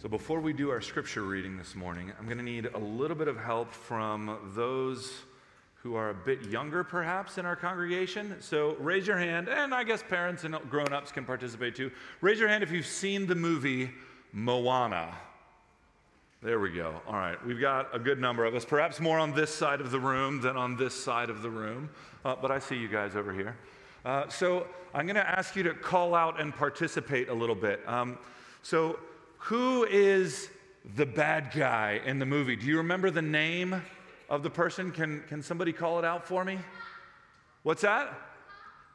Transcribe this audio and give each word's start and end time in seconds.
So, 0.00 0.08
before 0.08 0.38
we 0.38 0.52
do 0.52 0.70
our 0.70 0.80
scripture 0.80 1.24
reading 1.24 1.58
this 1.58 1.74
morning, 1.74 2.12
I'm 2.20 2.26
going 2.26 2.38
to 2.38 2.44
need 2.44 2.66
a 2.66 2.78
little 2.78 3.16
bit 3.16 3.26
of 3.26 3.36
help 3.36 3.72
from 3.72 4.38
those 4.54 5.12
who 5.82 5.96
are 5.96 6.10
a 6.10 6.14
bit 6.14 6.44
younger, 6.44 6.84
perhaps, 6.84 7.36
in 7.36 7.44
our 7.44 7.56
congregation. 7.56 8.36
So, 8.38 8.76
raise 8.78 9.08
your 9.08 9.18
hand, 9.18 9.48
and 9.48 9.74
I 9.74 9.82
guess 9.82 10.04
parents 10.08 10.44
and 10.44 10.54
grown 10.70 10.92
ups 10.92 11.10
can 11.10 11.24
participate 11.24 11.74
too. 11.74 11.90
Raise 12.20 12.38
your 12.38 12.48
hand 12.48 12.62
if 12.62 12.70
you've 12.70 12.86
seen 12.86 13.26
the 13.26 13.34
movie 13.34 13.90
Moana. 14.32 15.16
There 16.44 16.60
we 16.60 16.70
go. 16.70 17.02
All 17.08 17.14
right, 17.14 17.44
we've 17.44 17.60
got 17.60 17.92
a 17.92 17.98
good 17.98 18.20
number 18.20 18.44
of 18.44 18.54
us, 18.54 18.64
perhaps 18.64 19.00
more 19.00 19.18
on 19.18 19.34
this 19.34 19.52
side 19.52 19.80
of 19.80 19.90
the 19.90 19.98
room 19.98 20.40
than 20.40 20.56
on 20.56 20.76
this 20.76 20.94
side 20.94 21.28
of 21.28 21.42
the 21.42 21.50
room, 21.50 21.90
uh, 22.24 22.36
but 22.40 22.52
I 22.52 22.60
see 22.60 22.76
you 22.76 22.86
guys 22.86 23.16
over 23.16 23.32
here. 23.32 23.56
Uh, 24.04 24.28
so, 24.28 24.68
I'm 24.94 25.06
going 25.06 25.16
to 25.16 25.28
ask 25.28 25.56
you 25.56 25.64
to 25.64 25.74
call 25.74 26.14
out 26.14 26.40
and 26.40 26.54
participate 26.54 27.30
a 27.30 27.34
little 27.34 27.56
bit. 27.56 27.80
Um, 27.88 28.16
so, 28.62 29.00
who 29.38 29.84
is 29.84 30.50
the 30.96 31.06
bad 31.06 31.52
guy 31.54 32.00
in 32.04 32.18
the 32.18 32.26
movie? 32.26 32.56
Do 32.56 32.66
you 32.66 32.78
remember 32.78 33.10
the 33.10 33.22
name 33.22 33.82
of 34.28 34.42
the 34.42 34.50
person? 34.50 34.90
Can, 34.90 35.22
can 35.28 35.42
somebody 35.42 35.72
call 35.72 35.98
it 35.98 36.04
out 36.04 36.26
for 36.26 36.44
me? 36.44 36.58
What's 37.62 37.82
that? 37.82 38.12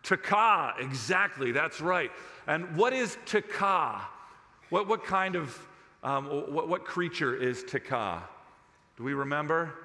Te 0.04 0.16
Kā, 0.16 0.80
exactly, 0.80 1.52
that's 1.52 1.80
right. 1.80 2.12
And 2.48 2.76
what 2.76 2.94
is 2.94 3.18
Te 3.26 3.42
Kā? 3.42 4.02
What, 4.70 4.88
what 4.88 5.04
kind 5.06 5.36
of, 5.36 5.68
um, 6.04 6.26
what, 6.54 6.68
what 6.68 6.86
creature 6.86 7.36
is 7.36 7.64
Te 7.64 7.80
Kā? 7.80 8.22
Do 8.98 9.04
we 9.04 9.14
remember? 9.14 9.66
Fire. 9.66 9.76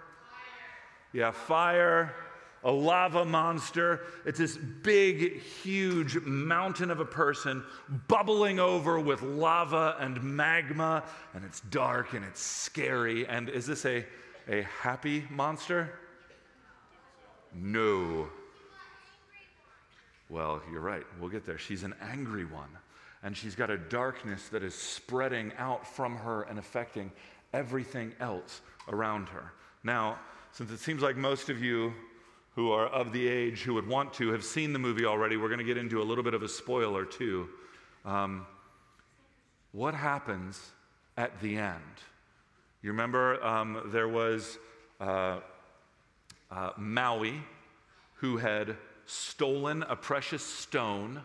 Yeah, 1.13 1.31
fire 1.31 2.15
a 2.65 2.71
lava 2.71 3.25
monster. 3.25 4.03
It's 4.25 4.39
this 4.39 4.57
big, 4.57 5.41
huge 5.41 6.19
mountain 6.21 6.91
of 6.91 7.01
a 7.01 7.05
person 7.05 7.63
bubbling 8.09 8.59
over 8.59 8.99
with 8.99 9.23
lava 9.23 9.97
and 10.01 10.23
magma, 10.23 11.05
and 11.35 11.45
it's 11.45 11.61
dark 11.61 12.15
and 12.15 12.25
it's 12.25 12.41
scary. 12.41 13.27
And 13.27 13.49
is 13.49 13.67
this 13.67 13.85
a, 13.85 14.05
a 14.49 14.63
happy 14.63 15.25
monster? 15.31 15.93
No. 17.55 18.29
Well, 20.29 20.61
you're 20.71 20.81
right. 20.81 21.05
We'll 21.21 21.31
get 21.31 21.47
there. 21.47 21.59
She's 21.59 21.85
an 21.85 21.95
angry 22.03 22.45
one. 22.45 22.69
And 23.23 23.37
she's 23.37 23.55
got 23.55 23.71
a 23.71 23.79
darkness 23.79 24.49
that 24.49 24.63
is 24.63 24.75
spreading 24.75 25.53
out 25.59 25.87
from 25.87 26.17
her 26.17 26.43
and 26.43 26.59
affecting 26.59 27.11
everything 27.53 28.13
else 28.21 28.61
around 28.89 29.29
her. 29.31 29.53
Now, 29.83 30.19
since 30.53 30.71
it 30.71 30.79
seems 30.79 31.03
like 31.03 31.17
most 31.17 31.49
of 31.49 31.63
you 31.63 31.93
who 32.55 32.73
are 32.73 32.87
of 32.87 33.13
the 33.13 33.29
age 33.29 33.63
who 33.63 33.75
would 33.75 33.87
want 33.87 34.13
to 34.15 34.33
have 34.33 34.45
seen 34.45 34.73
the 34.73 34.79
movie 34.79 35.05
already, 35.05 35.37
we're 35.37 35.49
going 35.49 35.59
to 35.59 35.65
get 35.65 35.77
into 35.77 36.03
a 36.03 36.05
little 36.05 36.25
bit 36.25 36.35
of 36.35 36.43
a 36.43 36.49
spoiler 36.49 37.05
too. 37.05 37.49
Um, 38.05 38.47
what 39.73 39.95
happens 39.95 40.73
at 41.17 41.41
the 41.41 41.57
end? 41.57 41.83
You 42.83 42.91
remember 42.91 43.45
um, 43.45 43.91
there 43.93 44.09
was 44.09 44.59
uh, 45.01 45.41
uh, 46.51 46.71
Maui 46.77 47.43
who 48.15 48.37
had 48.37 48.77
stolen 49.07 49.83
a 49.85 49.97
precious 49.97 50.45
stone. 50.45 51.23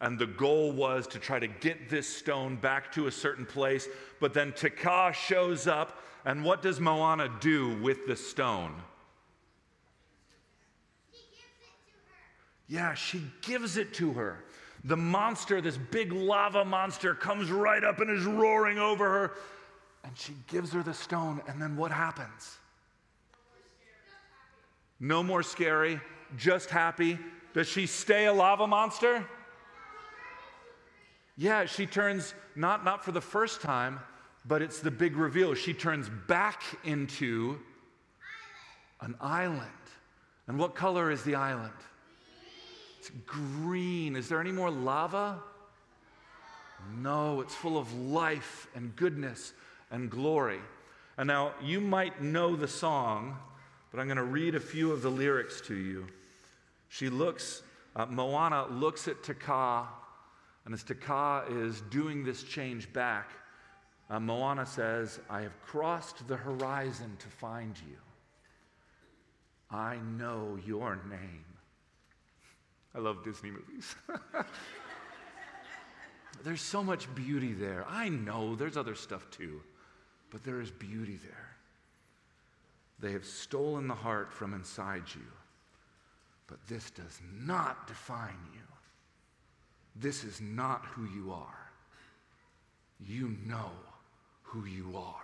And 0.00 0.18
the 0.18 0.26
goal 0.26 0.72
was 0.72 1.06
to 1.08 1.18
try 1.18 1.38
to 1.38 1.46
get 1.46 1.88
this 1.88 2.06
stone 2.06 2.56
back 2.56 2.92
to 2.92 3.06
a 3.06 3.12
certain 3.12 3.46
place. 3.46 3.88
But 4.20 4.34
then 4.34 4.52
Te 4.52 4.68
Kā 4.68 5.12
shows 5.14 5.66
up, 5.66 6.02
and 6.24 6.44
what 6.44 6.60
does 6.60 6.80
Moana 6.80 7.30
do 7.40 7.80
with 7.80 8.06
the 8.06 8.16
stone? 8.16 8.74
Yeah, 12.68 12.94
she 12.94 13.22
gives 13.42 13.76
it 13.76 13.94
to 13.94 14.12
her. 14.14 14.44
The 14.84 14.96
monster, 14.96 15.60
this 15.60 15.76
big 15.76 16.12
lava 16.12 16.64
monster, 16.64 17.14
comes 17.14 17.50
right 17.50 17.82
up 17.82 18.00
and 18.00 18.10
is 18.10 18.24
roaring 18.24 18.78
over 18.78 19.08
her. 19.08 19.32
And 20.04 20.16
she 20.16 20.34
gives 20.46 20.72
her 20.72 20.82
the 20.82 20.94
stone. 20.94 21.40
And 21.48 21.60
then 21.60 21.76
what 21.76 21.90
happens? 21.90 22.58
No 25.00 25.22
more 25.22 25.42
scary, 25.42 26.00
just 26.36 26.70
happy. 26.70 27.18
Does 27.52 27.68
she 27.68 27.86
stay 27.86 28.26
a 28.26 28.32
lava 28.32 28.66
monster? 28.66 29.26
Yeah, 31.36 31.66
she 31.66 31.86
turns, 31.86 32.34
not, 32.54 32.84
not 32.84 33.04
for 33.04 33.12
the 33.12 33.20
first 33.20 33.60
time, 33.60 34.00
but 34.46 34.62
it's 34.62 34.80
the 34.80 34.90
big 34.90 35.16
reveal. 35.16 35.54
She 35.54 35.74
turns 35.74 36.08
back 36.28 36.62
into 36.84 37.58
an 39.00 39.14
island. 39.20 39.62
And 40.46 40.58
what 40.58 40.74
color 40.74 41.10
is 41.10 41.22
the 41.24 41.34
island? 41.34 41.72
It's 43.06 43.14
green. 43.24 44.16
Is 44.16 44.28
there 44.28 44.40
any 44.40 44.50
more 44.50 44.70
lava? 44.70 45.40
No, 46.96 47.40
it's 47.40 47.54
full 47.54 47.78
of 47.78 47.92
life 47.94 48.66
and 48.74 48.94
goodness 48.96 49.52
and 49.92 50.10
glory. 50.10 50.58
And 51.16 51.28
now 51.28 51.54
you 51.62 51.80
might 51.80 52.20
know 52.20 52.56
the 52.56 52.66
song, 52.66 53.36
but 53.90 54.00
I'm 54.00 54.06
going 54.06 54.16
to 54.16 54.24
read 54.24 54.56
a 54.56 54.60
few 54.60 54.90
of 54.90 55.02
the 55.02 55.10
lyrics 55.10 55.60
to 55.62 55.74
you. 55.76 56.06
She 56.88 57.08
looks, 57.08 57.62
uh, 57.94 58.06
Moana 58.06 58.66
looks 58.66 59.06
at 59.06 59.22
Te 59.22 59.34
Kā, 59.34 59.86
and 60.64 60.74
as 60.74 60.82
Te 60.82 60.94
Kā 60.94 61.48
is 61.64 61.82
doing 61.82 62.24
this 62.24 62.42
change 62.42 62.92
back, 62.92 63.30
uh, 64.10 64.18
Moana 64.18 64.66
says, 64.66 65.20
I 65.30 65.42
have 65.42 65.60
crossed 65.62 66.26
the 66.26 66.36
horizon 66.36 67.16
to 67.20 67.28
find 67.28 67.76
you. 67.88 67.98
I 69.70 69.96
know 70.18 70.58
your 70.66 70.98
name. 71.08 71.55
I 72.96 72.98
love 73.00 73.22
Disney 73.22 73.50
movies. 73.50 73.94
there's 76.44 76.62
so 76.62 76.82
much 76.82 77.14
beauty 77.14 77.52
there. 77.52 77.84
I 77.86 78.08
know 78.08 78.54
there's 78.54 78.78
other 78.78 78.94
stuff 78.94 79.30
too, 79.30 79.60
but 80.30 80.42
there 80.42 80.62
is 80.62 80.70
beauty 80.70 81.18
there. 81.22 81.56
They 82.98 83.12
have 83.12 83.26
stolen 83.26 83.86
the 83.86 83.94
heart 83.94 84.32
from 84.32 84.54
inside 84.54 85.02
you, 85.14 85.26
but 86.46 86.56
this 86.66 86.90
does 86.90 87.20
not 87.38 87.86
define 87.86 88.38
you. 88.54 88.60
This 89.94 90.24
is 90.24 90.40
not 90.40 90.86
who 90.86 91.04
you 91.04 91.32
are. 91.32 91.70
You 93.06 93.36
know 93.44 93.72
who 94.42 94.64
you 94.64 94.96
are. 94.96 95.20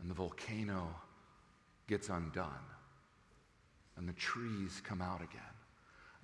And 0.00 0.10
the 0.10 0.14
volcano 0.14 0.88
gets 1.86 2.08
undone, 2.08 2.48
and 3.96 4.08
the 4.08 4.12
trees 4.14 4.82
come 4.84 5.00
out 5.00 5.22
again 5.22 5.53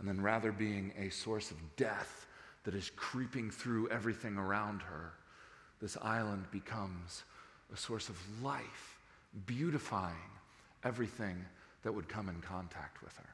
and 0.01 0.09
then 0.09 0.21
rather 0.21 0.51
being 0.51 0.93
a 0.99 1.11
source 1.11 1.51
of 1.51 1.59
death 1.77 2.27
that 2.65 2.75
is 2.75 2.91
creeping 2.97 3.51
through 3.51 3.89
everything 3.91 4.37
around 4.37 4.81
her, 4.81 5.13
this 5.81 5.97
island 6.01 6.45
becomes 6.51 7.23
a 7.73 7.77
source 7.77 8.09
of 8.09 8.17
life, 8.43 8.99
beautifying 9.47 10.17
everything 10.85 11.37
that 11.83 11.93
would 11.93 12.09
come 12.09 12.31
in 12.31 12.41
contact 12.41 13.03
with 13.03 13.15
her. 13.19 13.29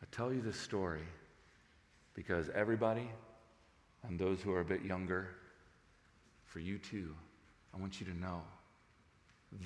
I 0.00 0.06
tell 0.12 0.32
you 0.32 0.40
this 0.40 0.58
story 0.58 1.06
because 2.14 2.48
everybody, 2.54 3.08
and 4.06 4.18
those 4.18 4.40
who 4.40 4.52
are 4.52 4.60
a 4.60 4.64
bit 4.64 4.84
younger, 4.84 5.28
for 6.44 6.60
you 6.60 6.78
too, 6.78 7.14
I 7.74 7.80
want 7.80 8.00
you 8.00 8.06
to 8.06 8.16
know 8.16 8.42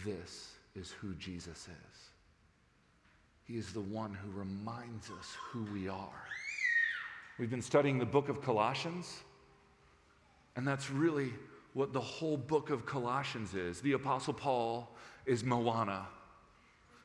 this 0.06 0.52
is 0.74 0.90
who 0.90 1.14
Jesus 1.14 1.68
is. 1.68 2.08
He 3.48 3.56
is 3.56 3.72
the 3.72 3.80
one 3.80 4.12
who 4.12 4.30
reminds 4.38 5.10
us 5.10 5.34
who 5.50 5.64
we 5.72 5.88
are. 5.88 6.22
We've 7.38 7.48
been 7.48 7.62
studying 7.62 7.98
the 7.98 8.04
book 8.04 8.28
of 8.28 8.42
Colossians, 8.42 9.22
and 10.54 10.68
that's 10.68 10.90
really 10.90 11.32
what 11.72 11.94
the 11.94 12.00
whole 12.00 12.36
book 12.36 12.68
of 12.68 12.84
Colossians 12.84 13.54
is. 13.54 13.80
The 13.80 13.92
Apostle 13.92 14.34
Paul 14.34 14.90
is 15.24 15.44
Moana, 15.44 16.06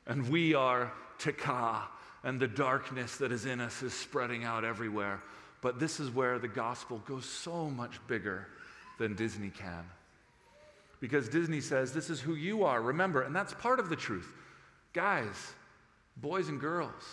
and 0.05 0.27
we 0.27 0.53
are 0.53 0.91
Te 1.17 1.31
Kā, 1.31 1.83
and 2.25 2.41
the 2.41 2.47
darkness 2.47 3.15
that 3.17 3.31
is 3.31 3.45
in 3.45 3.61
us 3.61 3.81
is 3.81 3.93
spreading 3.93 4.43
out 4.43 4.65
everywhere. 4.65 5.21
But 5.61 5.79
this 5.79 6.01
is 6.01 6.11
where 6.11 6.39
the 6.39 6.49
gospel 6.49 7.01
goes 7.05 7.25
so 7.25 7.69
much 7.69 8.05
bigger 8.07 8.47
than 8.99 9.15
Disney 9.15 9.49
can. 9.49 9.85
Because 10.99 11.29
Disney 11.29 11.61
says, 11.61 11.93
This 11.93 12.09
is 12.09 12.19
who 12.19 12.35
you 12.35 12.65
are, 12.65 12.81
remember, 12.81 13.21
and 13.21 13.33
that's 13.33 13.53
part 13.53 13.79
of 13.79 13.87
the 13.87 13.95
truth. 13.95 14.29
Guys, 14.91 15.53
boys 16.17 16.49
and 16.49 16.59
girls, 16.59 17.03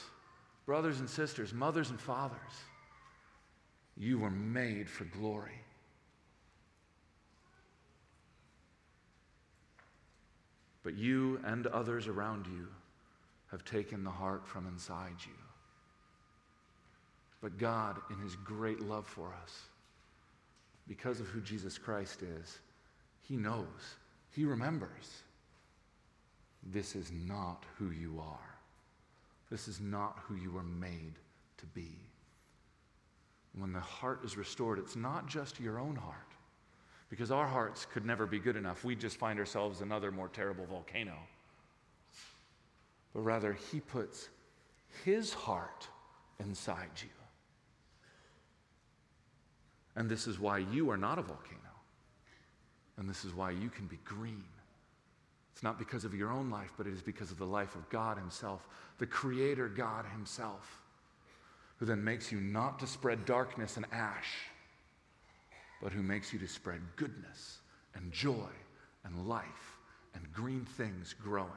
brothers 0.67 1.01
and 1.01 1.09
sisters, 1.09 1.53
mothers 1.53 1.91
and 1.91 2.01
fathers, 2.01 2.39
you 3.97 4.19
were 4.19 4.31
made 4.31 4.89
for 4.89 5.05
glory. 5.05 5.61
But 10.83 10.97
you 10.97 11.41
and 11.45 11.67
others 11.67 12.07
around 12.07 12.47
you 12.47 12.69
have 13.51 13.65
taken 13.65 14.05
the 14.05 14.11
heart 14.11 14.47
from 14.47 14.67
inside 14.67 15.17
you. 15.27 15.33
But 17.43 17.59
God, 17.59 18.01
in 18.11 18.19
His 18.19 18.37
great 18.37 18.81
love 18.81 19.07
for 19.07 19.35
us, 19.43 19.63
because 20.89 21.21
of 21.21 21.27
who 21.27 21.41
Jesus 21.41 21.79
Christ 21.79 22.23
is, 22.23 22.59
He 23.23 23.37
knows, 23.37 23.97
He 24.31 24.45
remembers. 24.45 25.23
This 26.63 26.95
is 26.95 27.11
not 27.11 27.65
who 27.79 27.91
you 27.91 28.21
are. 28.21 28.60
This 29.51 29.67
is 29.67 29.81
not 29.81 30.19
who 30.27 30.37
you 30.37 30.51
were 30.53 30.63
made 30.63 31.15
to 31.59 31.67
be. 31.67 31.97
When 33.59 33.73
the 33.73 33.81
heart 33.81 34.25
is 34.25 34.37
restored, 34.37 34.79
it's 34.79 34.95
not 34.95 35.27
just 35.27 35.59
your 35.59 35.81
own 35.81 35.97
heart, 35.97 36.15
because 37.09 37.33
our 37.33 37.47
hearts 37.47 37.85
could 37.85 38.07
never 38.07 38.27
be 38.27 38.39
good 38.39 38.57
enough. 38.57 38.85
We 38.85 38.95
just 38.95 39.17
find 39.17 39.39
ourselves 39.41 39.81
another 39.81 40.13
more 40.13 40.29
terrible 40.29 40.67
volcano. 40.67 41.17
But 43.13 43.23
rather, 43.23 43.53
He 43.53 43.81
puts 43.81 44.29
His 45.05 45.35
heart 45.35 45.89
inside 46.39 46.91
you. 47.03 47.09
And 49.97 50.09
this 50.09 50.29
is 50.29 50.39
why 50.39 50.59
you 50.59 50.91
are 50.91 50.97
not 50.97 51.19
a 51.19 51.23
volcano. 51.23 51.59
And 52.97 53.09
this 53.09 53.25
is 53.25 53.35
why 53.35 53.51
you 53.51 53.69
can 53.69 53.87
be 53.87 53.99
green. 54.05 54.45
It's 55.61 55.63
not 55.63 55.79
because 55.79 56.07
of 56.07 56.15
your 56.15 56.33
own 56.33 56.49
life, 56.49 56.73
but 56.79 56.87
it 56.87 56.95
is 56.95 57.03
because 57.03 57.31
of 57.31 57.37
the 57.37 57.45
life 57.45 57.75
of 57.75 57.87
God 57.91 58.17
Himself, 58.17 58.67
the 58.97 59.05
Creator 59.05 59.69
God 59.69 60.07
Himself, 60.11 60.81
who 61.77 61.85
then 61.85 62.03
makes 62.03 62.33
you 62.33 62.41
not 62.41 62.79
to 62.79 62.87
spread 62.87 63.27
darkness 63.27 63.77
and 63.77 63.85
ash, 63.93 64.33
but 65.83 65.93
who 65.93 66.03
makes 66.03 66.33
you 66.33 66.39
to 66.39 66.49
spread 66.49 66.81
goodness 66.97 67.59
and 67.95 68.11
joy 68.11 68.49
and 69.05 69.29
life 69.29 69.77
and 70.15 70.33
green 70.33 70.65
things 70.65 71.15
growing. 71.23 71.51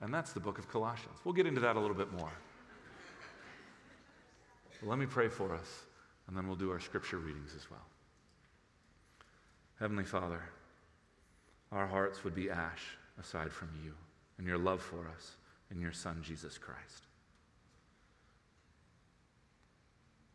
And 0.00 0.12
that's 0.12 0.32
the 0.32 0.40
book 0.40 0.58
of 0.58 0.68
Colossians. 0.68 1.20
We'll 1.22 1.34
get 1.34 1.46
into 1.46 1.60
that 1.60 1.76
a 1.76 1.78
little 1.78 1.94
bit 1.94 2.12
more. 2.12 2.32
Let 4.82 4.98
me 4.98 5.06
pray 5.06 5.28
for 5.28 5.54
us, 5.54 5.84
and 6.26 6.36
then 6.36 6.48
we'll 6.48 6.56
do 6.56 6.72
our 6.72 6.80
scripture 6.80 7.18
readings 7.18 7.52
as 7.54 7.70
well. 7.70 7.86
Heavenly 9.78 10.02
Father, 10.02 10.42
our 11.72 11.86
hearts 11.86 12.22
would 12.22 12.34
be 12.34 12.50
ash 12.50 12.98
aside 13.18 13.50
from 13.50 13.70
you 13.82 13.94
and 14.38 14.46
your 14.46 14.58
love 14.58 14.82
for 14.82 15.08
us 15.16 15.32
and 15.70 15.80
your 15.80 15.92
Son, 15.92 16.22
Jesus 16.22 16.58
Christ. 16.58 17.06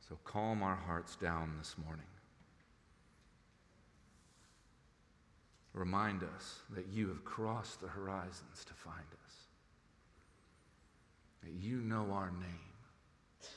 So 0.10 0.18
calm 0.24 0.64
our 0.64 0.76
hearts 0.76 1.16
down 1.16 1.54
this 1.60 1.76
morning. 1.84 2.06
Remind 5.74 6.24
us 6.24 6.62
that 6.74 6.88
you 6.92 7.08
have 7.10 7.24
crossed 7.24 7.82
the 7.82 7.88
horizons 7.88 8.66
to 8.66 8.74
find 8.74 8.96
us, 9.26 9.34
that 11.44 11.54
you 11.54 11.78
know 11.82 12.08
our 12.12 12.32
name, 12.32 13.50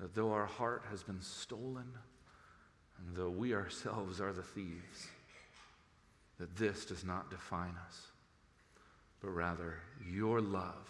that 0.00 0.12
though 0.14 0.32
our 0.32 0.46
heart 0.46 0.82
has 0.90 1.04
been 1.04 1.20
stolen, 1.20 1.86
and 2.98 3.16
though 3.16 3.30
we 3.30 3.54
ourselves 3.54 4.20
are 4.20 4.32
the 4.32 4.42
thieves, 4.42 5.06
that 6.38 6.56
this 6.56 6.84
does 6.84 7.04
not 7.04 7.30
define 7.30 7.74
us, 7.86 8.06
but 9.20 9.30
rather 9.30 9.76
your 10.10 10.40
love 10.40 10.88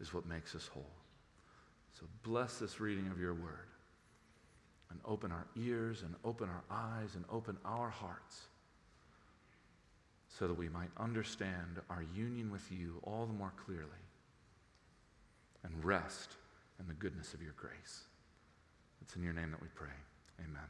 is 0.00 0.14
what 0.14 0.26
makes 0.26 0.54
us 0.54 0.68
whole. 0.68 0.90
So 1.98 2.06
bless 2.22 2.58
this 2.58 2.80
reading 2.80 3.08
of 3.08 3.18
your 3.18 3.34
word 3.34 3.68
and 4.90 5.00
open 5.04 5.32
our 5.32 5.46
ears 5.56 6.02
and 6.02 6.14
open 6.24 6.48
our 6.48 6.62
eyes 6.70 7.14
and 7.14 7.24
open 7.30 7.56
our 7.64 7.90
hearts 7.90 8.42
so 10.38 10.46
that 10.46 10.56
we 10.56 10.68
might 10.68 10.90
understand 10.98 11.80
our 11.90 12.04
union 12.14 12.50
with 12.50 12.70
you 12.70 13.00
all 13.02 13.26
the 13.26 13.32
more 13.32 13.52
clearly 13.64 13.84
and 15.64 15.84
rest 15.84 16.36
in 16.78 16.86
the 16.86 16.94
goodness 16.94 17.34
of 17.34 17.42
your 17.42 17.54
grace. 17.56 18.04
It's 19.02 19.16
in 19.16 19.22
your 19.22 19.32
name 19.32 19.50
that 19.50 19.60
we 19.60 19.68
pray. 19.74 19.88
Amen. 20.40 20.68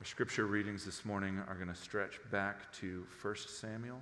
Our 0.00 0.06
scripture 0.06 0.46
readings 0.46 0.84
this 0.84 1.04
morning 1.04 1.42
are 1.48 1.56
going 1.56 1.66
to 1.66 1.74
stretch 1.74 2.20
back 2.30 2.70
to 2.74 3.04
1 3.20 3.34
Samuel 3.48 3.98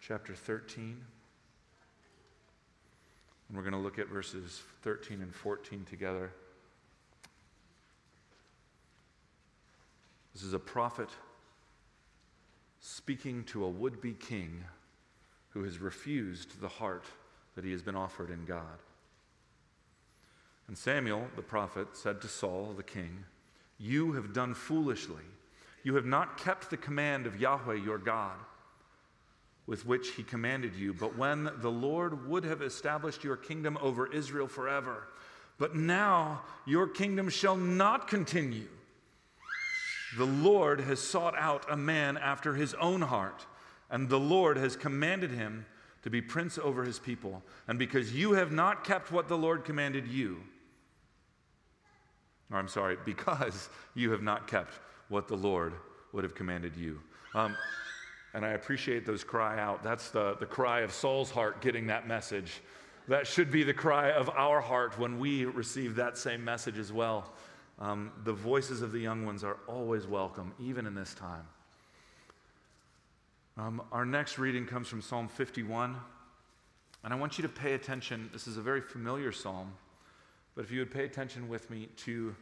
chapter 0.00 0.34
13. 0.34 1.00
And 3.48 3.56
we're 3.56 3.62
going 3.62 3.72
to 3.72 3.78
look 3.78 4.00
at 4.00 4.08
verses 4.08 4.62
13 4.82 5.22
and 5.22 5.32
14 5.32 5.84
together. 5.88 6.32
This 10.34 10.42
is 10.42 10.54
a 10.54 10.58
prophet 10.58 11.10
speaking 12.80 13.44
to 13.44 13.64
a 13.64 13.68
would 13.68 14.00
be 14.00 14.14
king 14.14 14.64
who 15.50 15.62
has 15.62 15.78
refused 15.78 16.60
the 16.60 16.66
heart 16.66 17.04
that 17.54 17.64
he 17.64 17.70
has 17.70 17.80
been 17.80 17.94
offered 17.94 18.30
in 18.30 18.44
God. 18.44 18.82
And 20.66 20.76
Samuel, 20.76 21.28
the 21.36 21.42
prophet, 21.42 21.96
said 21.96 22.20
to 22.22 22.28
Saul, 22.28 22.74
the 22.76 22.82
king, 22.82 23.24
you 23.80 24.12
have 24.12 24.32
done 24.32 24.54
foolishly. 24.54 25.22
You 25.82 25.94
have 25.94 26.04
not 26.04 26.36
kept 26.36 26.68
the 26.68 26.76
command 26.76 27.26
of 27.26 27.40
Yahweh 27.40 27.76
your 27.76 27.98
God, 27.98 28.36
with 29.66 29.86
which 29.86 30.10
he 30.10 30.22
commanded 30.22 30.76
you. 30.76 30.92
But 30.92 31.16
when 31.16 31.50
the 31.58 31.70
Lord 31.70 32.28
would 32.28 32.44
have 32.44 32.60
established 32.60 33.24
your 33.24 33.36
kingdom 33.36 33.78
over 33.80 34.12
Israel 34.12 34.46
forever, 34.46 35.08
but 35.58 35.74
now 35.74 36.42
your 36.66 36.86
kingdom 36.86 37.30
shall 37.30 37.56
not 37.56 38.08
continue. 38.08 38.68
The 40.18 40.26
Lord 40.26 40.80
has 40.80 41.00
sought 41.00 41.36
out 41.38 41.64
a 41.70 41.76
man 41.76 42.18
after 42.18 42.54
his 42.54 42.74
own 42.74 43.00
heart, 43.00 43.46
and 43.90 44.08
the 44.08 44.20
Lord 44.20 44.56
has 44.56 44.76
commanded 44.76 45.30
him 45.30 45.64
to 46.02 46.10
be 46.10 46.20
prince 46.20 46.58
over 46.58 46.84
his 46.84 46.98
people. 46.98 47.42
And 47.68 47.78
because 47.78 48.12
you 48.12 48.32
have 48.32 48.52
not 48.52 48.84
kept 48.84 49.12
what 49.12 49.28
the 49.28 49.38
Lord 49.38 49.64
commanded 49.64 50.06
you, 50.06 50.42
or 52.50 52.58
I'm 52.58 52.68
sorry, 52.68 52.96
because 53.04 53.68
you 53.94 54.10
have 54.12 54.22
not 54.22 54.46
kept 54.46 54.74
what 55.08 55.28
the 55.28 55.36
Lord 55.36 55.74
would 56.12 56.24
have 56.24 56.34
commanded 56.34 56.76
you. 56.76 57.00
Um, 57.34 57.56
and 58.34 58.44
I 58.44 58.50
appreciate 58.50 59.04
those 59.04 59.24
cry 59.24 59.58
out. 59.58 59.82
That's 59.82 60.10
the, 60.10 60.36
the 60.38 60.46
cry 60.46 60.80
of 60.80 60.92
Saul's 60.92 61.30
heart 61.30 61.60
getting 61.60 61.86
that 61.88 62.06
message. 62.06 62.60
That 63.08 63.26
should 63.26 63.50
be 63.50 63.64
the 63.64 63.74
cry 63.74 64.12
of 64.12 64.28
our 64.30 64.60
heart 64.60 64.98
when 64.98 65.18
we 65.18 65.44
receive 65.44 65.96
that 65.96 66.16
same 66.16 66.44
message 66.44 66.78
as 66.78 66.92
well. 66.92 67.32
Um, 67.80 68.12
the 68.24 68.32
voices 68.32 68.82
of 68.82 68.92
the 68.92 69.00
young 69.00 69.24
ones 69.24 69.42
are 69.42 69.56
always 69.66 70.06
welcome, 70.06 70.52
even 70.60 70.86
in 70.86 70.94
this 70.94 71.14
time. 71.14 71.46
Um, 73.56 73.82
our 73.90 74.04
next 74.04 74.38
reading 74.38 74.64
comes 74.66 74.86
from 74.86 75.02
Psalm 75.02 75.28
51. 75.28 75.96
And 77.02 77.12
I 77.12 77.16
want 77.16 77.38
you 77.38 77.42
to 77.42 77.48
pay 77.48 77.72
attention. 77.72 78.28
This 78.32 78.46
is 78.46 78.58
a 78.58 78.62
very 78.62 78.80
familiar 78.80 79.32
psalm. 79.32 79.72
But 80.54 80.64
if 80.64 80.70
you 80.70 80.80
would 80.80 80.90
pay 80.90 81.04
attention 81.04 81.48
with 81.48 81.70
me 81.70 81.88
to 81.98 82.34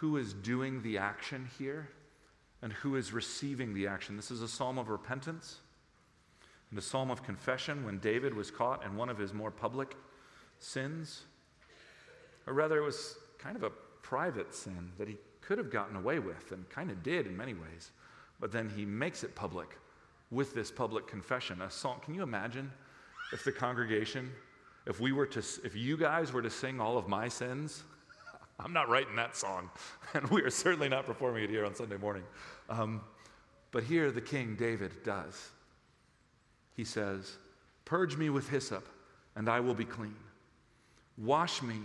who 0.00 0.16
is 0.16 0.32
doing 0.32 0.82
the 0.82 0.96
action 0.96 1.46
here 1.58 1.90
and 2.62 2.72
who 2.72 2.96
is 2.96 3.12
receiving 3.12 3.74
the 3.74 3.86
action. 3.86 4.16
This 4.16 4.30
is 4.30 4.40
a 4.40 4.48
psalm 4.48 4.78
of 4.78 4.88
repentance 4.88 5.60
and 6.70 6.78
a 6.78 6.82
psalm 6.82 7.10
of 7.10 7.22
confession 7.22 7.84
when 7.84 7.98
David 7.98 8.32
was 8.32 8.50
caught 8.50 8.84
in 8.84 8.96
one 8.96 9.08
of 9.08 9.18
his 9.18 9.34
more 9.34 9.50
public 9.50 9.96
sins. 10.58 11.24
Or 12.46 12.54
rather, 12.54 12.78
it 12.78 12.84
was 12.84 13.16
kind 13.38 13.56
of 13.56 13.62
a 13.62 13.70
private 14.02 14.54
sin 14.54 14.92
that 14.96 15.08
he 15.08 15.16
could 15.40 15.58
have 15.58 15.70
gotten 15.70 15.96
away 15.96 16.18
with 16.18 16.52
and 16.52 16.68
kind 16.70 16.90
of 16.90 17.02
did 17.02 17.26
in 17.26 17.36
many 17.36 17.54
ways. 17.54 17.90
But 18.38 18.52
then 18.52 18.70
he 18.70 18.86
makes 18.86 19.22
it 19.22 19.34
public 19.34 19.76
with 20.30 20.54
this 20.54 20.70
public 20.70 21.06
confession. 21.06 21.60
A 21.60 21.70
song, 21.70 22.00
can 22.02 22.14
you 22.14 22.22
imagine 22.22 22.70
if 23.32 23.44
the 23.44 23.52
congregation 23.52 24.30
if 24.86 25.00
we 25.00 25.12
were 25.12 25.26
to, 25.26 25.38
if 25.64 25.74
you 25.74 25.96
guys 25.96 26.32
were 26.32 26.42
to 26.42 26.50
sing 26.50 26.80
all 26.80 26.96
of 26.96 27.08
my 27.08 27.28
sins, 27.28 27.82
I'm 28.60 28.72
not 28.72 28.88
writing 28.88 29.16
that 29.16 29.36
song, 29.36 29.70
and 30.14 30.28
we 30.30 30.42
are 30.42 30.50
certainly 30.50 30.88
not 30.88 31.06
performing 31.06 31.44
it 31.44 31.50
here 31.50 31.64
on 31.64 31.74
Sunday 31.74 31.96
morning. 31.96 32.24
Um, 32.68 33.00
but 33.72 33.84
here 33.84 34.10
the 34.10 34.20
king, 34.20 34.56
David, 34.56 35.02
does. 35.04 35.50
He 36.74 36.84
says, 36.84 37.36
Purge 37.84 38.16
me 38.16 38.30
with 38.30 38.48
hyssop, 38.48 38.88
and 39.36 39.48
I 39.48 39.60
will 39.60 39.74
be 39.74 39.84
clean. 39.84 40.16
Wash 41.18 41.62
me, 41.62 41.80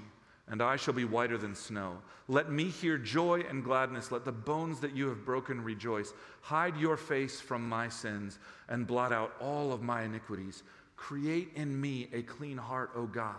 and 0.47 0.61
I 0.61 0.75
shall 0.75 0.93
be 0.93 1.05
whiter 1.05 1.37
than 1.37 1.55
snow. 1.55 1.97
Let 2.27 2.51
me 2.51 2.65
hear 2.65 2.97
joy 2.97 3.41
and 3.49 3.63
gladness. 3.63 4.11
Let 4.11 4.25
the 4.25 4.31
bones 4.31 4.79
that 4.79 4.95
you 4.95 5.07
have 5.09 5.25
broken 5.25 5.63
rejoice. 5.63 6.13
Hide 6.41 6.77
your 6.77 6.97
face 6.97 7.41
from 7.41 7.67
my 7.67 7.89
sins, 7.89 8.39
and 8.69 8.87
blot 8.87 9.11
out 9.11 9.33
all 9.39 9.73
of 9.73 9.81
my 9.81 10.03
iniquities. 10.03 10.63
Create 10.95 11.49
in 11.55 11.79
me 11.79 12.07
a 12.13 12.21
clean 12.21 12.57
heart, 12.57 12.91
O 12.95 13.05
God, 13.05 13.35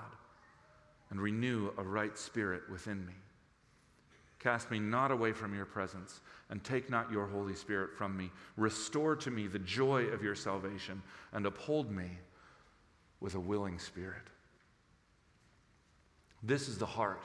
and 1.10 1.20
renew 1.20 1.70
a 1.78 1.82
right 1.82 2.16
spirit 2.16 2.62
within 2.70 3.04
me. 3.06 3.14
Cast 4.38 4.70
me 4.70 4.78
not 4.78 5.10
away 5.10 5.32
from 5.32 5.54
your 5.54 5.64
presence, 5.64 6.20
and 6.50 6.62
take 6.62 6.90
not 6.90 7.10
your 7.10 7.26
Holy 7.26 7.54
Spirit 7.54 7.96
from 7.96 8.16
me. 8.16 8.30
Restore 8.56 9.16
to 9.16 9.30
me 9.30 9.46
the 9.46 9.58
joy 9.58 10.04
of 10.06 10.22
your 10.22 10.34
salvation, 10.34 11.02
and 11.32 11.46
uphold 11.46 11.90
me 11.90 12.10
with 13.20 13.34
a 13.34 13.40
willing 13.40 13.78
spirit. 13.78 14.22
This 16.42 16.68
is 16.68 16.78
the 16.78 16.86
heart 16.86 17.24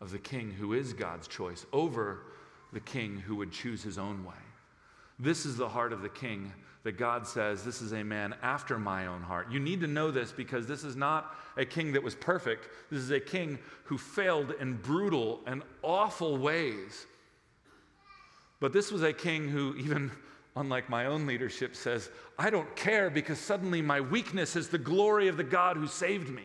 of 0.00 0.10
the 0.10 0.18
king 0.18 0.50
who 0.50 0.72
is 0.72 0.92
God's 0.92 1.28
choice 1.28 1.64
over 1.72 2.24
the 2.72 2.80
king 2.80 3.18
who 3.18 3.36
would 3.36 3.52
choose 3.52 3.82
his 3.82 3.98
own 3.98 4.24
way. 4.24 4.34
This 5.18 5.46
is 5.46 5.56
the 5.56 5.68
heart 5.68 5.92
of 5.92 6.02
the 6.02 6.08
king 6.08 6.52
that 6.84 6.98
God 6.98 7.26
says, 7.26 7.62
This 7.62 7.80
is 7.80 7.92
a 7.92 8.02
man 8.02 8.34
after 8.42 8.78
my 8.78 9.06
own 9.06 9.22
heart. 9.22 9.50
You 9.50 9.60
need 9.60 9.80
to 9.80 9.86
know 9.86 10.10
this 10.10 10.32
because 10.32 10.66
this 10.66 10.84
is 10.84 10.96
not 10.96 11.36
a 11.56 11.64
king 11.64 11.92
that 11.92 12.02
was 12.02 12.14
perfect. 12.14 12.68
This 12.90 13.00
is 13.00 13.10
a 13.10 13.20
king 13.20 13.58
who 13.84 13.98
failed 13.98 14.54
in 14.60 14.74
brutal 14.74 15.40
and 15.46 15.62
awful 15.82 16.36
ways. 16.36 17.06
But 18.60 18.72
this 18.72 18.90
was 18.92 19.02
a 19.02 19.12
king 19.12 19.48
who, 19.48 19.74
even 19.76 20.10
unlike 20.56 20.88
my 20.88 21.06
own 21.06 21.26
leadership, 21.26 21.76
says, 21.76 22.10
I 22.38 22.50
don't 22.50 22.74
care 22.76 23.10
because 23.10 23.38
suddenly 23.38 23.82
my 23.82 24.00
weakness 24.00 24.56
is 24.56 24.68
the 24.68 24.78
glory 24.78 25.28
of 25.28 25.36
the 25.36 25.44
God 25.44 25.76
who 25.76 25.86
saved 25.86 26.28
me. 26.28 26.42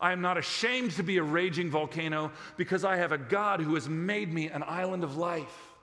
I 0.00 0.12
am 0.12 0.22
not 0.22 0.38
ashamed 0.38 0.92
to 0.92 1.02
be 1.02 1.18
a 1.18 1.22
raging 1.22 1.70
volcano 1.70 2.32
because 2.56 2.84
I 2.84 2.96
have 2.96 3.12
a 3.12 3.18
God 3.18 3.60
who 3.60 3.74
has 3.74 3.86
made 3.86 4.32
me 4.32 4.48
an 4.48 4.64
island 4.66 5.04
of 5.04 5.18
life. 5.18 5.74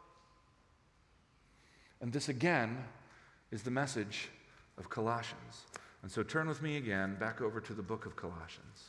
And 2.02 2.12
this 2.12 2.28
again 2.28 2.84
is 3.52 3.64
the 3.64 3.72
message 3.72 4.30
of 4.78 4.90
Colossians. 4.90 5.66
And 6.04 6.12
so 6.12 6.24
turn 6.24 6.48
with 6.48 6.62
me 6.62 6.78
again 6.78 7.16
back 7.20 7.42
over 7.42 7.60
to 7.62 7.74
the 7.74 7.82
book 7.82 8.06
of 8.06 8.16
Colossians. 8.16 8.84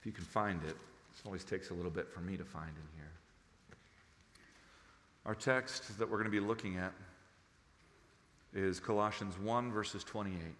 If 0.00 0.06
you 0.06 0.12
can 0.12 0.24
find 0.24 0.62
it, 0.64 0.70
it 0.70 1.26
always 1.26 1.44
takes 1.44 1.70
a 1.70 1.74
little 1.74 1.90
bit 1.90 2.10
for 2.12 2.20
me 2.20 2.36
to 2.36 2.44
find 2.44 2.68
in 2.68 2.98
here. 2.98 3.10
Our 5.24 5.34
text 5.34 5.98
that 5.98 6.10
we're 6.10 6.18
going 6.18 6.30
to 6.30 6.30
be 6.30 6.46
looking 6.46 6.76
at 6.76 6.92
is 8.52 8.78
Colossians 8.80 9.38
1, 9.38 9.72
verses 9.72 10.04
28. 10.04 10.38
And 10.42 10.54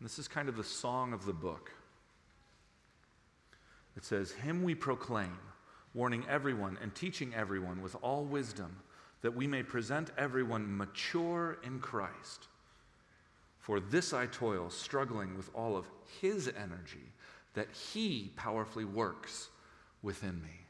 this 0.00 0.18
is 0.18 0.28
kind 0.28 0.48
of 0.48 0.56
the 0.56 0.64
song 0.64 1.12
of 1.12 1.26
the 1.26 1.32
book. 1.32 1.72
It 3.96 4.04
says, 4.04 4.30
Him 4.30 4.62
we 4.62 4.74
proclaim, 4.74 5.36
warning 5.94 6.24
everyone 6.28 6.78
and 6.82 6.94
teaching 6.94 7.34
everyone 7.34 7.82
with 7.82 7.96
all 8.02 8.24
wisdom, 8.24 8.76
that 9.26 9.34
we 9.34 9.48
may 9.48 9.64
present 9.64 10.12
everyone 10.16 10.76
mature 10.76 11.58
in 11.64 11.80
Christ. 11.80 12.46
For 13.58 13.80
this 13.80 14.12
I 14.12 14.26
toil, 14.26 14.70
struggling 14.70 15.36
with 15.36 15.50
all 15.52 15.76
of 15.76 15.88
His 16.20 16.46
energy 16.46 17.12
that 17.54 17.66
He 17.72 18.30
powerfully 18.36 18.84
works 18.84 19.48
within 20.00 20.40
me. 20.40 20.60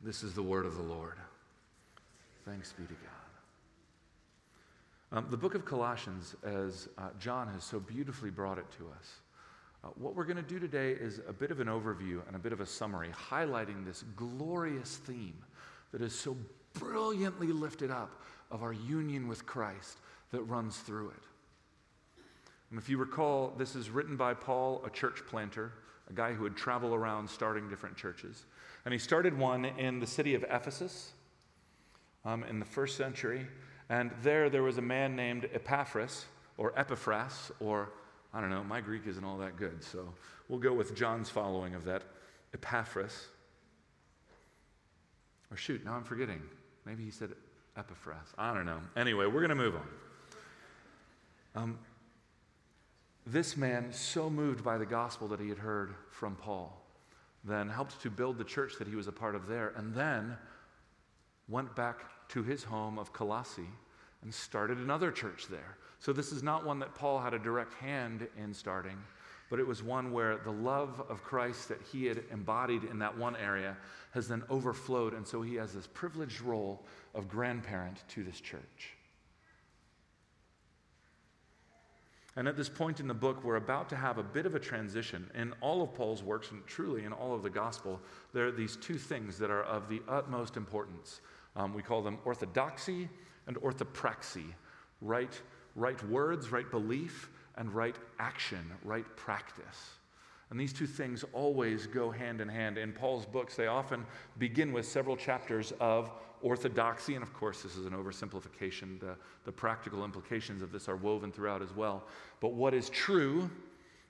This 0.00 0.22
is 0.22 0.32
the 0.32 0.42
word 0.42 0.64
of 0.64 0.76
the 0.78 0.82
Lord. 0.82 1.18
Thanks 2.46 2.72
be 2.72 2.84
to 2.84 2.94
God. 5.12 5.18
Um, 5.18 5.26
the 5.28 5.36
book 5.36 5.54
of 5.54 5.66
Colossians, 5.66 6.36
as 6.42 6.88
uh, 6.96 7.10
John 7.20 7.48
has 7.48 7.64
so 7.64 7.80
beautifully 7.80 8.30
brought 8.30 8.56
it 8.56 8.70
to 8.78 8.86
us, 8.98 9.16
uh, 9.84 9.88
what 9.96 10.16
we're 10.16 10.24
going 10.24 10.36
to 10.36 10.42
do 10.42 10.58
today 10.58 10.92
is 10.92 11.20
a 11.28 11.34
bit 11.34 11.50
of 11.50 11.60
an 11.60 11.68
overview 11.68 12.26
and 12.26 12.34
a 12.34 12.38
bit 12.38 12.54
of 12.54 12.62
a 12.62 12.66
summary, 12.66 13.10
highlighting 13.30 13.84
this 13.84 14.04
glorious 14.16 14.96
theme 14.96 15.36
that 15.92 16.02
is 16.02 16.14
so 16.14 16.36
brilliantly 16.74 17.48
lifted 17.48 17.90
up 17.90 18.22
of 18.50 18.62
our 18.62 18.72
union 18.72 19.28
with 19.28 19.46
Christ 19.46 19.98
that 20.30 20.42
runs 20.42 20.78
through 20.78 21.10
it. 21.10 21.22
And 22.70 22.78
if 22.78 22.88
you 22.88 22.98
recall, 22.98 23.54
this 23.56 23.74
is 23.74 23.90
written 23.90 24.16
by 24.16 24.34
Paul, 24.34 24.82
a 24.84 24.90
church 24.90 25.22
planter, 25.26 25.72
a 26.10 26.12
guy 26.12 26.32
who 26.32 26.42
would 26.42 26.56
travel 26.56 26.94
around 26.94 27.28
starting 27.28 27.68
different 27.68 27.96
churches. 27.96 28.44
And 28.84 28.92
he 28.92 28.98
started 28.98 29.36
one 29.36 29.64
in 29.64 30.00
the 30.00 30.06
city 30.06 30.34
of 30.34 30.44
Ephesus 30.44 31.12
um, 32.24 32.44
in 32.44 32.58
the 32.58 32.64
first 32.64 32.96
century. 32.96 33.46
And 33.88 34.10
there, 34.22 34.50
there 34.50 34.62
was 34.62 34.78
a 34.78 34.82
man 34.82 35.16
named 35.16 35.48
Epaphras, 35.52 36.26
or 36.58 36.72
Epiphras, 36.78 37.50
or 37.60 37.90
I 38.34 38.40
don't 38.40 38.50
know, 38.50 38.64
my 38.64 38.80
Greek 38.80 39.06
isn't 39.06 39.24
all 39.24 39.38
that 39.38 39.56
good, 39.56 39.82
so 39.82 40.12
we'll 40.48 40.58
go 40.58 40.74
with 40.74 40.94
John's 40.94 41.30
following 41.30 41.74
of 41.74 41.84
that. 41.84 42.02
Epaphras. 42.52 43.28
Or 45.50 45.56
shoot, 45.56 45.84
now 45.84 45.94
I'm 45.94 46.04
forgetting. 46.04 46.42
Maybe 46.84 47.04
he 47.04 47.10
said 47.10 47.30
Epaphras. 47.76 48.34
I 48.36 48.52
don't 48.54 48.66
know. 48.66 48.80
Anyway, 48.96 49.26
we're 49.26 49.40
going 49.40 49.48
to 49.50 49.54
move 49.54 49.74
on. 49.76 51.62
Um, 51.62 51.78
this 53.26 53.56
man, 53.56 53.92
so 53.92 54.30
moved 54.30 54.64
by 54.64 54.78
the 54.78 54.86
gospel 54.86 55.28
that 55.28 55.40
he 55.40 55.48
had 55.48 55.58
heard 55.58 55.94
from 56.10 56.34
Paul, 56.36 56.82
then 57.44 57.68
helped 57.68 58.00
to 58.02 58.10
build 58.10 58.38
the 58.38 58.44
church 58.44 58.74
that 58.78 58.88
he 58.88 58.94
was 58.94 59.06
a 59.06 59.12
part 59.12 59.34
of 59.34 59.46
there, 59.46 59.72
and 59.76 59.94
then 59.94 60.36
went 61.48 61.74
back 61.74 62.28
to 62.28 62.42
his 62.42 62.64
home 62.64 62.98
of 62.98 63.12
Colossae 63.12 63.68
and 64.22 64.32
started 64.32 64.78
another 64.78 65.10
church 65.10 65.46
there. 65.48 65.76
So, 65.98 66.12
this 66.12 66.32
is 66.32 66.42
not 66.42 66.64
one 66.64 66.78
that 66.78 66.94
Paul 66.94 67.18
had 67.18 67.34
a 67.34 67.38
direct 67.38 67.74
hand 67.74 68.26
in 68.36 68.54
starting, 68.54 68.98
but 69.50 69.58
it 69.58 69.66
was 69.66 69.82
one 69.82 70.12
where 70.12 70.38
the 70.38 70.52
love 70.52 71.02
of 71.08 71.22
Christ 71.22 71.68
that 71.68 71.80
he 71.92 72.06
had 72.06 72.22
embodied 72.30 72.84
in 72.84 72.98
that 72.98 73.16
one 73.16 73.36
area 73.36 73.76
has 74.12 74.28
then 74.28 74.42
overflowed, 74.50 75.14
and 75.14 75.26
so 75.26 75.42
he 75.42 75.54
has 75.56 75.72
this 75.72 75.86
privileged 75.86 76.40
role 76.40 76.84
of 77.14 77.28
grandparent 77.28 78.02
to 78.08 78.24
this 78.24 78.40
church. 78.40 78.94
And 82.36 82.46
at 82.46 82.56
this 82.56 82.68
point 82.68 83.00
in 83.00 83.08
the 83.08 83.14
book, 83.14 83.42
we're 83.42 83.56
about 83.56 83.88
to 83.88 83.96
have 83.96 84.18
a 84.18 84.22
bit 84.22 84.46
of 84.46 84.54
a 84.54 84.60
transition. 84.60 85.28
In 85.34 85.52
all 85.60 85.82
of 85.82 85.92
Paul's 85.92 86.22
works, 86.22 86.52
and 86.52 86.64
truly 86.66 87.04
in 87.04 87.12
all 87.12 87.34
of 87.34 87.42
the 87.42 87.50
gospel, 87.50 88.00
there 88.32 88.46
are 88.46 88.52
these 88.52 88.76
two 88.76 88.96
things 88.96 89.38
that 89.38 89.50
are 89.50 89.64
of 89.64 89.88
the 89.88 90.00
utmost 90.06 90.56
importance. 90.56 91.20
Um, 91.56 91.74
we 91.74 91.82
call 91.82 92.00
them 92.00 92.18
orthodoxy 92.24 93.08
and 93.48 93.56
orthopraxy 93.56 94.54
right, 95.00 95.40
right 95.74 96.00
words, 96.04 96.52
right 96.52 96.70
belief, 96.70 97.28
and 97.58 97.74
right 97.74 97.96
action, 98.18 98.70
right 98.84 99.04
practice. 99.16 99.90
And 100.50 100.58
these 100.58 100.72
two 100.72 100.86
things 100.86 101.24
always 101.34 101.86
go 101.86 102.10
hand 102.10 102.40
in 102.40 102.48
hand. 102.48 102.78
In 102.78 102.92
Paul's 102.92 103.26
books, 103.26 103.54
they 103.54 103.66
often 103.66 104.06
begin 104.38 104.72
with 104.72 104.86
several 104.86 105.16
chapters 105.16 105.74
of 105.78 106.10
orthodoxy, 106.40 107.16
and 107.16 107.22
of 107.22 107.34
course, 107.34 107.62
this 107.62 107.76
is 107.76 107.84
an 107.84 107.92
oversimplification. 107.92 108.98
The, 108.98 109.16
the 109.44 109.52
practical 109.52 110.04
implications 110.04 110.62
of 110.62 110.72
this 110.72 110.88
are 110.88 110.96
woven 110.96 111.30
throughout 111.30 111.60
as 111.60 111.74
well. 111.74 112.04
But 112.40 112.54
what 112.54 112.72
is 112.72 112.88
true, 112.88 113.50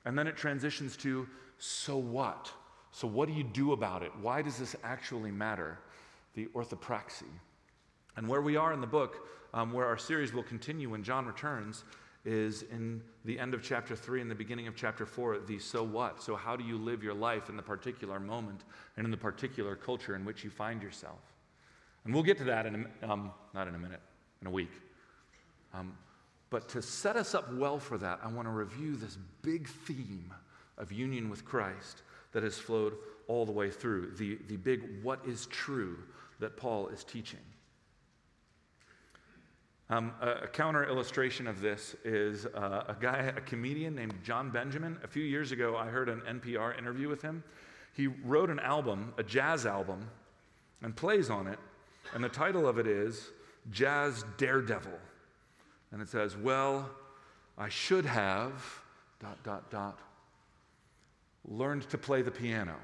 and 0.05 0.17
then 0.17 0.29
it 0.29 0.37
transitions 0.37 0.97
to 0.99 1.27
so 1.59 1.97
what? 1.97 2.53
So, 2.93 3.09
what 3.09 3.29
do 3.29 3.35
you 3.35 3.45
do 3.45 3.73
about 3.73 4.03
it? 4.03 4.13
Why 4.21 4.43
does 4.43 4.59
this 4.59 4.77
actually 4.85 5.33
matter? 5.33 5.79
The 6.35 6.47
orthopraxy. 6.55 7.25
And 8.17 8.29
where 8.29 8.43
we 8.43 8.57
are 8.57 8.73
in 8.73 8.81
the 8.81 8.87
book, 8.87 9.27
um, 9.55 9.73
where 9.73 9.87
our 9.87 9.99
series 9.99 10.33
will 10.33 10.43
continue 10.43 10.91
when 10.91 11.03
John 11.03 11.27
returns, 11.27 11.85
is 12.25 12.63
in 12.63 13.01
the 13.25 13.39
end 13.39 13.55
of 13.55 13.63
chapter 13.63 13.95
3 13.95 14.21
and 14.21 14.31
the 14.31 14.35
beginning 14.35 14.67
of 14.67 14.75
chapter 14.75 15.07
4 15.07 15.39
the 15.47 15.59
so 15.59 15.83
what 15.83 16.23
so 16.23 16.35
how 16.35 16.57
do 16.57 16.65
you 16.65 16.77
live 16.77 17.03
your 17.03 17.15
life 17.15 17.49
in 17.49 17.57
the 17.57 17.63
particular 17.63 18.19
moment 18.19 18.65
and 18.97 19.05
in 19.05 19.11
the 19.11 19.17
particular 19.17 19.77
culture 19.77 20.17
in 20.17 20.25
which 20.25 20.43
you 20.43 20.51
find 20.51 20.83
yourself 20.83 21.21
and 22.09 22.15
we'll 22.15 22.25
get 22.25 22.39
to 22.39 22.45
that 22.45 22.65
in 22.65 22.87
a, 23.03 23.13
um, 23.13 23.33
not 23.53 23.69
in 23.69 23.75
a 23.75 23.79
minute, 23.79 24.01
in 24.41 24.47
a 24.47 24.51
week. 24.51 24.71
Um, 25.75 25.95
but 26.49 26.67
to 26.71 26.81
set 26.81 27.17
us 27.17 27.35
up 27.35 27.53
well 27.53 27.79
for 27.79 27.99
that, 27.99 28.21
I 28.23 28.29
want 28.29 28.49
to 28.49 28.53
review 28.53 28.97
this 28.97 29.19
big 29.43 29.69
theme 29.69 30.33
of 30.79 30.91
union 30.91 31.29
with 31.29 31.45
Christ 31.45 32.01
that 32.33 32.43
has 32.43 32.57
flowed 32.57 32.95
all 33.27 33.45
the 33.45 33.53
way 33.53 33.71
through, 33.71 34.13
the, 34.17 34.39
the 34.49 34.57
big 34.57 35.03
what 35.03 35.21
is 35.27 35.45
true 35.47 35.99
that 36.41 36.57
Paul 36.57 36.89
is 36.89 37.05
teaching. 37.05 37.41
Um, 39.91 40.13
a, 40.21 40.31
a, 40.45 40.47
counter 40.49 40.87
illustration 40.87 41.47
of 41.47 41.61
this 41.61 41.97
is 42.05 42.45
uh, 42.47 42.85
a 42.89 42.97
guy, 43.01 43.33
a 43.35 43.41
comedian 43.41 43.95
named 43.95 44.15
Jon 44.23 44.51
Benjamin. 44.51 44.99
A 45.03 45.09
few 45.09 45.23
years 45.23 45.51
ago, 45.51 45.77
I 45.77 45.87
heard 45.87 46.09
an 46.11 46.21
NPR 46.29 46.79
interview 46.79 47.09
with 47.09 47.23
him. 47.23 47.43
He 47.95 48.07
wrote 48.07 48.51
an 48.51 48.61
album, 48.61 49.15
a 49.17 49.23
jazz 49.23 49.65
album, 49.65 50.11
and 50.83 50.95
plays 50.95 51.31
on 51.31 51.47
it 51.47 51.59
and 52.15 52.25
the 52.25 52.29
title 52.29 52.67
of 52.67 52.79
it 52.79 52.87
is 52.87 53.31
Jazz 53.71 54.25
Daredevil. 54.37 54.99
And 55.93 56.01
it 56.01 56.09
says, 56.09 56.37
Well, 56.37 56.89
I 57.57 57.69
should 57.69 58.07
have, 58.07 58.53
dot, 59.21 59.43
dot, 59.43 59.71
dot, 59.71 59.99
learned 61.45 61.89
to 61.91 61.99
play 61.99 62.23
the 62.23 62.31
piano. 62.31 62.77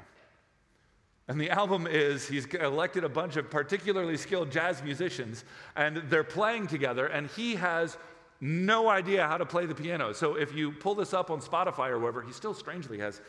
And 1.26 1.40
the 1.40 1.50
album 1.50 1.87
is 1.87 2.28
he's 2.28 2.47
elected 2.47 3.02
a 3.02 3.09
bunch 3.09 3.37
of 3.37 3.50
particularly 3.50 4.16
skilled 4.16 4.50
jazz 4.50 4.83
musicians, 4.83 5.45
and 5.75 5.97
they're 6.11 6.23
playing 6.23 6.66
together, 6.66 7.07
and 7.07 7.28
he 7.28 7.54
has 7.54 7.97
no 8.40 8.88
idea 8.90 9.26
how 9.26 9.38
to 9.38 9.47
play 9.47 9.64
the 9.64 9.75
piano. 9.75 10.12
So 10.12 10.35
if 10.35 10.54
you 10.54 10.73
pull 10.73 10.95
this 10.95 11.14
up 11.14 11.31
on 11.31 11.40
Spotify 11.40 11.88
or 11.88 11.99
wherever, 11.99 12.21
he 12.21 12.33
still 12.33 12.52
strangely 12.52 12.99
has 12.99 13.23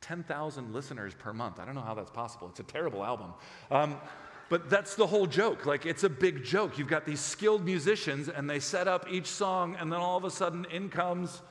10,000 0.00 0.72
listeners 0.72 1.14
per 1.14 1.34
month. 1.34 1.60
I 1.60 1.66
don't 1.66 1.74
know 1.74 1.82
how 1.82 1.94
that's 1.94 2.10
possible. 2.10 2.48
It's 2.48 2.60
a 2.60 2.64
terrible 2.64 3.04
album. 3.04 3.34
Um, 3.70 4.00
but 4.48 4.70
that's 4.70 4.94
the 4.94 5.06
whole 5.06 5.26
joke. 5.26 5.66
Like, 5.66 5.86
it's 5.86 6.04
a 6.04 6.10
big 6.10 6.44
joke. 6.44 6.78
You've 6.78 6.88
got 6.88 7.04
these 7.04 7.20
skilled 7.20 7.64
musicians, 7.64 8.28
and 8.28 8.48
they 8.48 8.58
set 8.58 8.88
up 8.88 9.06
each 9.10 9.26
song, 9.26 9.76
and 9.78 9.92
then 9.92 10.00
all 10.00 10.16
of 10.16 10.24
a 10.24 10.30
sudden, 10.30 10.66
in 10.70 10.88
comes 10.88 11.42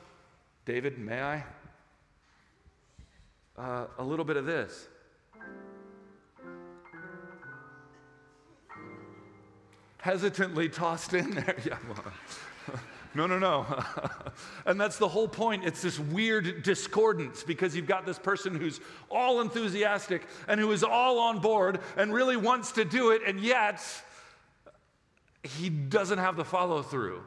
David, 0.64 0.98
may 0.98 1.20
I? 1.20 1.44
Uh, 3.58 3.86
a 3.98 4.04
little 4.04 4.24
bit 4.24 4.36
of 4.36 4.46
this. 4.46 4.88
Hesitantly 10.02 10.68
tossed 10.68 11.14
in 11.14 11.30
there. 11.30 11.56
Yeah, 11.64 11.78
well, 11.88 12.80
no, 13.14 13.28
no, 13.28 13.38
no. 13.38 13.84
and 14.66 14.80
that's 14.80 14.98
the 14.98 15.06
whole 15.06 15.28
point. 15.28 15.64
It's 15.64 15.80
this 15.80 15.96
weird 15.96 16.64
discordance 16.64 17.44
because 17.44 17.76
you've 17.76 17.86
got 17.86 18.04
this 18.04 18.18
person 18.18 18.56
who's 18.56 18.80
all 19.12 19.40
enthusiastic 19.40 20.22
and 20.48 20.58
who 20.58 20.72
is 20.72 20.82
all 20.82 21.20
on 21.20 21.38
board 21.38 21.78
and 21.96 22.12
really 22.12 22.36
wants 22.36 22.72
to 22.72 22.84
do 22.84 23.12
it, 23.12 23.22
and 23.24 23.38
yet 23.38 23.80
he 25.44 25.70
doesn't 25.70 26.18
have 26.18 26.34
the 26.34 26.44
follow 26.44 26.82
through. 26.82 27.22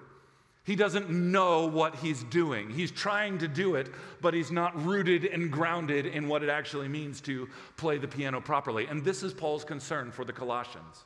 He 0.65 0.75
doesn't 0.75 1.09
know 1.09 1.67
what 1.67 1.95
he's 1.95 2.23
doing. 2.23 2.69
He's 2.69 2.91
trying 2.91 3.37
to 3.37 3.47
do 3.47 3.75
it, 3.75 3.89
but 4.19 4.33
he's 4.33 4.51
not 4.51 4.83
rooted 4.83 5.23
and 5.23 5.49
grounded 5.49 6.07
in 6.07 6.27
what 6.27 6.43
it 6.43 6.49
actually 6.49 6.89
means 6.89 7.21
to 7.21 7.47
play 7.77 7.99
the 7.99 8.07
piano 8.07 8.41
properly. 8.41 8.85
And 8.87 9.05
this 9.05 9.23
is 9.23 9.33
Paul's 9.33 9.63
concern 9.63 10.11
for 10.11 10.25
the 10.25 10.33
Colossians 10.33 11.05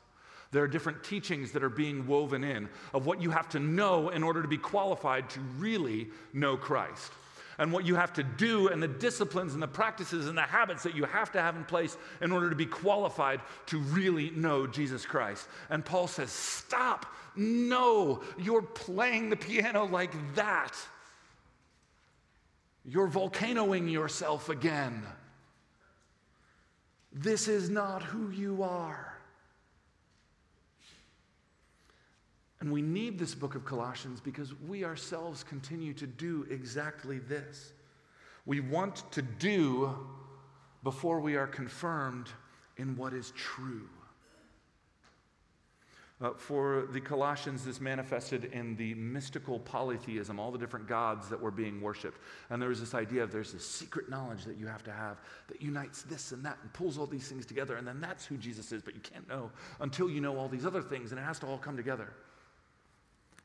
There 0.52 0.64
are 0.64 0.68
different 0.68 1.04
teachings 1.04 1.52
that 1.52 1.62
are 1.62 1.68
being 1.68 2.06
woven 2.06 2.42
in 2.42 2.68
of 2.92 3.06
what 3.06 3.22
you 3.22 3.30
have 3.30 3.48
to 3.50 3.60
know 3.60 4.08
in 4.08 4.22
order 4.22 4.42
to 4.42 4.48
be 4.48 4.58
qualified 4.58 5.30
to 5.30 5.40
really 5.58 6.08
know 6.32 6.56
Christ. 6.56 7.12
And 7.58 7.72
what 7.72 7.84
you 7.84 7.94
have 7.94 8.14
to 8.14 8.22
do, 8.22 8.68
and 8.68 8.82
the 8.82 8.88
disciplines 8.88 9.52
and 9.52 9.62
the 9.62 9.68
practices 9.68 10.28
and 10.28 10.36
the 10.36 10.42
habits 10.42 10.82
that 10.82 10.94
you 10.94 11.04
have 11.04 11.30
to 11.32 11.42
have 11.42 11.56
in 11.56 11.64
place 11.64 11.96
in 12.22 12.32
order 12.32 12.48
to 12.48 12.56
be 12.56 12.64
qualified 12.64 13.40
to 13.66 13.78
really 13.78 14.30
know 14.30 14.66
Jesus 14.66 15.04
Christ. 15.04 15.46
And 15.68 15.84
Paul 15.84 16.06
says, 16.06 16.30
Stop. 16.30 17.06
No, 17.36 18.22
you're 18.38 18.62
playing 18.62 19.30
the 19.30 19.36
piano 19.36 19.84
like 19.84 20.12
that. 20.34 20.74
You're 22.84 23.06
volcanoing 23.06 23.88
yourself 23.88 24.48
again. 24.48 25.02
This 27.12 27.46
is 27.46 27.68
not 27.68 28.02
who 28.02 28.30
you 28.30 28.62
are. 28.62 29.09
And 32.60 32.70
we 32.70 32.82
need 32.82 33.18
this 33.18 33.34
book 33.34 33.54
of 33.54 33.64
Colossians 33.64 34.20
because 34.20 34.54
we 34.68 34.84
ourselves 34.84 35.42
continue 35.42 35.94
to 35.94 36.06
do 36.06 36.46
exactly 36.50 37.18
this. 37.18 37.72
We 38.44 38.60
want 38.60 39.10
to 39.12 39.22
do 39.22 39.96
before 40.82 41.20
we 41.20 41.36
are 41.36 41.46
confirmed 41.46 42.28
in 42.76 42.96
what 42.96 43.14
is 43.14 43.32
true. 43.36 43.88
Uh, 46.22 46.34
for 46.36 46.86
the 46.92 47.00
Colossians, 47.00 47.64
this 47.64 47.80
manifested 47.80 48.50
in 48.52 48.76
the 48.76 48.92
mystical 48.94 49.58
polytheism, 49.58 50.38
all 50.38 50.50
the 50.50 50.58
different 50.58 50.86
gods 50.86 51.30
that 51.30 51.40
were 51.40 51.50
being 51.50 51.80
worshiped. 51.80 52.18
And 52.50 52.60
there 52.60 52.68
was 52.68 52.78
this 52.78 52.92
idea 52.92 53.22
of 53.22 53.32
there's 53.32 53.54
this 53.54 53.66
secret 53.66 54.10
knowledge 54.10 54.44
that 54.44 54.58
you 54.58 54.66
have 54.66 54.84
to 54.84 54.92
have 54.92 55.16
that 55.48 55.62
unites 55.62 56.02
this 56.02 56.32
and 56.32 56.44
that 56.44 56.58
and 56.60 56.70
pulls 56.74 56.98
all 56.98 57.06
these 57.06 57.26
things 57.26 57.46
together. 57.46 57.76
And 57.76 57.88
then 57.88 58.02
that's 58.02 58.26
who 58.26 58.36
Jesus 58.36 58.70
is, 58.70 58.82
but 58.82 58.94
you 58.94 59.00
can't 59.00 59.26
know 59.30 59.50
until 59.80 60.10
you 60.10 60.20
know 60.20 60.36
all 60.36 60.48
these 60.48 60.66
other 60.66 60.82
things, 60.82 61.12
and 61.12 61.18
it 61.18 61.24
has 61.24 61.38
to 61.38 61.46
all 61.46 61.56
come 61.56 61.76
together. 61.76 62.12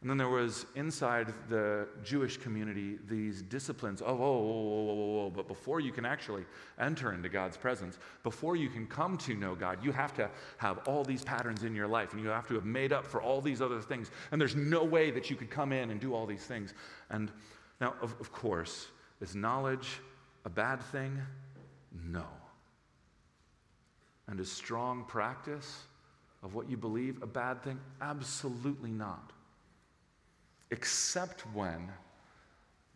And 0.05 0.09
then 0.12 0.17
there 0.19 0.29
was 0.29 0.67
inside 0.75 1.33
the 1.50 1.88
Jewish 2.03 2.38
community 2.38 3.00
these 3.09 3.41
disciplines 3.41 4.01
of, 4.01 4.21
oh, 4.21 4.24
oh, 4.24 4.88
oh, 4.88 5.19
oh, 5.25 5.29
but 5.31 5.47
before 5.47 5.79
you 5.79 5.91
can 5.91 6.05
actually 6.05 6.45
enter 6.79 7.12
into 7.12 7.27
God's 7.27 7.57
presence, 7.57 7.97
before 8.21 8.55
you 8.55 8.69
can 8.69 8.85
come 8.85 9.17
to 9.17 9.33
know 9.33 9.55
God, 9.55 9.83
you 9.83 9.91
have 9.91 10.13
to 10.17 10.29
have 10.57 10.77
all 10.88 11.03
these 11.03 11.24
patterns 11.24 11.63
in 11.63 11.74
your 11.74 11.88
life 11.88 12.13
and 12.13 12.21
you 12.21 12.27
have 12.27 12.47
to 12.50 12.53
have 12.53 12.65
made 12.65 12.93
up 12.93 13.07
for 13.07 13.19
all 13.19 13.41
these 13.41 13.63
other 13.63 13.81
things. 13.81 14.12
And 14.31 14.39
there's 14.39 14.55
no 14.55 14.83
way 14.83 15.09
that 15.09 15.31
you 15.31 15.35
could 15.35 15.50
come 15.50 15.71
in 15.71 15.89
and 15.89 16.00
do 16.00 16.13
all 16.13 16.27
these 16.27 16.45
things. 16.45 16.75
And 17.09 17.31
now, 17.81 17.95
of, 18.00 18.15
of 18.19 18.31
course, 18.31 18.89
is 19.21 19.35
knowledge 19.35 20.01
a 20.45 20.50
bad 20.51 20.83
thing? 20.83 21.19
No. 22.07 22.27
And 24.27 24.39
is 24.39 24.51
strong 24.51 25.03
practice 25.05 25.85
of 26.43 26.53
what 26.53 26.69
you 26.69 26.77
believe 26.77 27.24
a 27.24 27.27
bad 27.27 27.63
thing? 27.63 27.79
Absolutely 28.01 28.91
not 28.91 29.31
except 30.72 31.41
when 31.53 31.91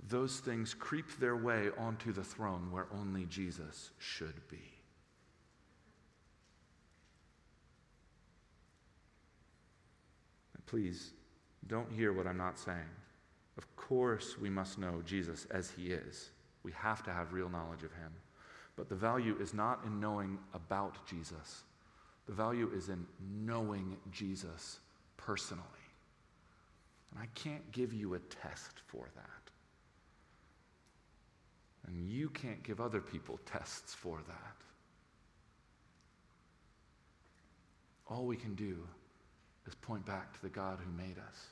those 0.07 0.39
things 0.39 0.73
creep 0.73 1.19
their 1.19 1.35
way 1.35 1.69
onto 1.77 2.11
the 2.11 2.23
throne 2.23 2.71
where 2.71 2.87
only 2.93 3.25
Jesus 3.25 3.91
should 3.97 4.47
be. 4.49 4.79
Please 10.65 11.13
don't 11.67 11.91
hear 11.91 12.13
what 12.13 12.27
I'm 12.27 12.37
not 12.37 12.59
saying. 12.59 12.77
Of 13.57 13.75
course, 13.75 14.37
we 14.39 14.51
must 14.51 14.77
know 14.77 15.01
Jesus 15.03 15.47
as 15.49 15.71
he 15.71 15.87
is. 15.87 16.29
We 16.61 16.71
have 16.73 17.03
to 17.05 17.11
have 17.11 17.33
real 17.33 17.49
knowledge 17.49 17.83
of 17.83 17.91
him. 17.93 18.11
But 18.75 18.87
the 18.87 18.95
value 18.95 19.35
is 19.41 19.53
not 19.53 19.83
in 19.83 19.99
knowing 19.99 20.37
about 20.53 21.05
Jesus, 21.07 21.63
the 22.27 22.33
value 22.33 22.69
is 22.75 22.89
in 22.89 23.05
knowing 23.43 23.97
Jesus 24.11 24.79
personally. 25.17 25.65
And 27.11 27.21
I 27.21 27.27
can't 27.35 27.71
give 27.71 27.93
you 27.93 28.13
a 28.13 28.19
test 28.19 28.81
for 28.87 29.07
that. 29.15 29.49
And 31.87 31.99
you 31.99 32.29
can't 32.29 32.61
give 32.63 32.79
other 32.79 33.01
people 33.01 33.39
tests 33.45 33.93
for 33.93 34.19
that. 34.27 34.55
All 38.07 38.25
we 38.25 38.35
can 38.35 38.55
do 38.55 38.77
is 39.67 39.75
point 39.75 40.05
back 40.05 40.33
to 40.33 40.41
the 40.41 40.49
God 40.49 40.79
who 40.83 40.91
made 40.91 41.17
us 41.17 41.47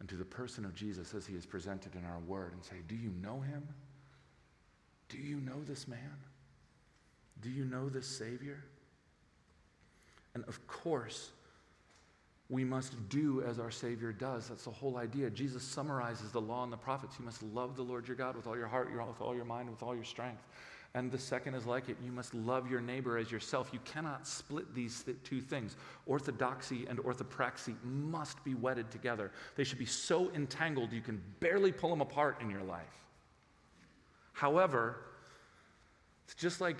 and 0.00 0.08
to 0.08 0.16
the 0.16 0.24
person 0.24 0.64
of 0.64 0.74
Jesus 0.74 1.14
as 1.14 1.26
he 1.26 1.34
is 1.34 1.46
presented 1.46 1.94
in 1.94 2.04
our 2.04 2.18
word 2.20 2.52
and 2.52 2.64
say, 2.64 2.76
Do 2.88 2.96
you 2.96 3.10
know 3.22 3.40
him? 3.40 3.66
Do 5.08 5.18
you 5.18 5.36
know 5.36 5.62
this 5.64 5.86
man? 5.86 6.18
Do 7.40 7.50
you 7.50 7.64
know 7.64 7.88
this 7.88 8.06
Savior? 8.06 8.64
And 10.34 10.44
of 10.44 10.66
course, 10.66 11.30
we 12.50 12.64
must 12.64 13.08
do 13.08 13.42
as 13.42 13.58
our 13.58 13.70
Savior 13.70 14.12
does. 14.12 14.48
That's 14.48 14.64
the 14.64 14.70
whole 14.70 14.98
idea. 14.98 15.30
Jesus 15.30 15.62
summarizes 15.62 16.30
the 16.30 16.40
law 16.40 16.62
and 16.62 16.72
the 16.72 16.76
prophets. 16.76 17.16
You 17.18 17.24
must 17.24 17.42
love 17.42 17.74
the 17.74 17.82
Lord 17.82 18.06
your 18.06 18.16
God 18.16 18.36
with 18.36 18.46
all 18.46 18.56
your 18.56 18.66
heart, 18.66 18.90
with 18.92 19.20
all 19.20 19.34
your 19.34 19.46
mind, 19.46 19.70
with 19.70 19.82
all 19.82 19.94
your 19.94 20.04
strength. 20.04 20.42
And 20.96 21.10
the 21.10 21.18
second 21.18 21.54
is 21.54 21.66
like 21.66 21.88
it. 21.88 21.96
You 22.04 22.12
must 22.12 22.34
love 22.34 22.70
your 22.70 22.80
neighbor 22.80 23.18
as 23.18 23.32
yourself. 23.32 23.70
You 23.72 23.80
cannot 23.84 24.28
split 24.28 24.72
these 24.74 25.02
th- 25.02 25.16
two 25.24 25.40
things. 25.40 25.76
Orthodoxy 26.06 26.86
and 26.88 27.00
orthopraxy 27.00 27.74
must 27.82 28.42
be 28.44 28.54
wedded 28.54 28.92
together. 28.92 29.32
They 29.56 29.64
should 29.64 29.78
be 29.78 29.86
so 29.86 30.30
entangled 30.34 30.92
you 30.92 31.00
can 31.00 31.20
barely 31.40 31.72
pull 31.72 31.90
them 31.90 32.00
apart 32.00 32.40
in 32.40 32.48
your 32.48 32.62
life. 32.62 32.84
However, 34.34 34.98
it's 36.26 36.34
just 36.34 36.60
like 36.60 36.78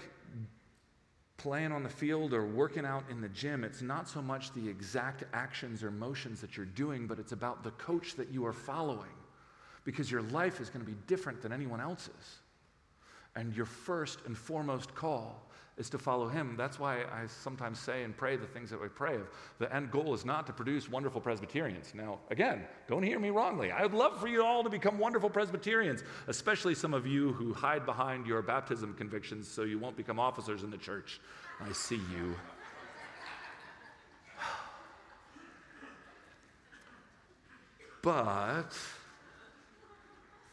playing 1.37 1.73
on 1.73 1.83
the 1.83 1.89
field 1.89 2.33
or 2.33 2.47
working 2.47 2.85
out 2.85 3.05
in 3.11 3.21
the 3.21 3.29
gym, 3.29 3.65
it's 3.65 3.83
not 3.83 4.09
so 4.09 4.23
much 4.23 4.53
the 4.53 4.69
exact 4.69 5.25
actions 5.33 5.83
or 5.83 5.91
motions 5.91 6.41
that 6.41 6.57
you're 6.57 6.67
doing, 6.67 7.07
but 7.07 7.19
it's 7.19 7.33
about 7.33 7.63
the 7.65 7.73
coach 7.73 8.15
that 8.15 8.31
you 8.31 8.47
are 8.47 8.53
following 8.53 9.11
because 9.85 10.11
your 10.11 10.23
life 10.23 10.61
is 10.61 10.71
going 10.71 10.85
to 10.85 10.91
be 10.91 10.97
different 11.07 11.43
than 11.43 11.53
anyone 11.53 11.81
else's. 11.81 12.39
And 13.37 13.55
your 13.55 13.67
first 13.67 14.21
and 14.27 14.37
foremost 14.39 14.95
call 14.95 15.44
is 15.77 15.91
to 15.91 15.99
follow 15.99 16.29
him. 16.29 16.55
That's 16.57 16.79
why 16.79 17.03
I 17.03 17.27
sometimes 17.27 17.81
say 17.81 18.05
and 18.05 18.17
pray 18.17 18.37
the 18.37 18.47
things 18.47 18.71
that 18.71 18.81
we 18.81 18.89
pray 18.89 19.17
of. 19.17 19.29
The 19.59 19.75
end 19.75 19.91
goal 19.91 20.15
is 20.15 20.25
not 20.25 20.47
to 20.47 20.53
produce 20.53 20.89
wonderful 20.89 21.21
Presbyterians. 21.21 21.93
Now, 21.95 22.21
again, 22.31 22.65
don't 22.87 23.03
hear 23.03 23.19
me 23.19 23.31
wrongly. 23.31 23.73
I 23.73 23.83
would 23.83 23.95
love 23.95 24.21
for 24.21 24.29
you 24.29 24.45
all 24.45 24.63
to 24.63 24.71
become 24.71 24.99
wonderful 24.99 25.31
Presbyterians, 25.31 26.05
especially 26.29 26.77
some 26.77 26.95
of 26.95 27.07
you 27.07 27.33
who 27.33 27.53
hide 27.53 27.85
behind 27.85 28.27
your 28.27 28.41
baptism 28.41 28.95
convictions 28.95 29.49
so 29.49 29.63
you 29.63 29.79
won't 29.79 29.97
become 29.97 30.21
officers 30.21 30.63
in 30.63 30.71
the 30.71 30.79
church. 30.79 31.21
I 31.61 31.73
see 31.73 32.01
you. 32.13 32.35
But 38.03 38.77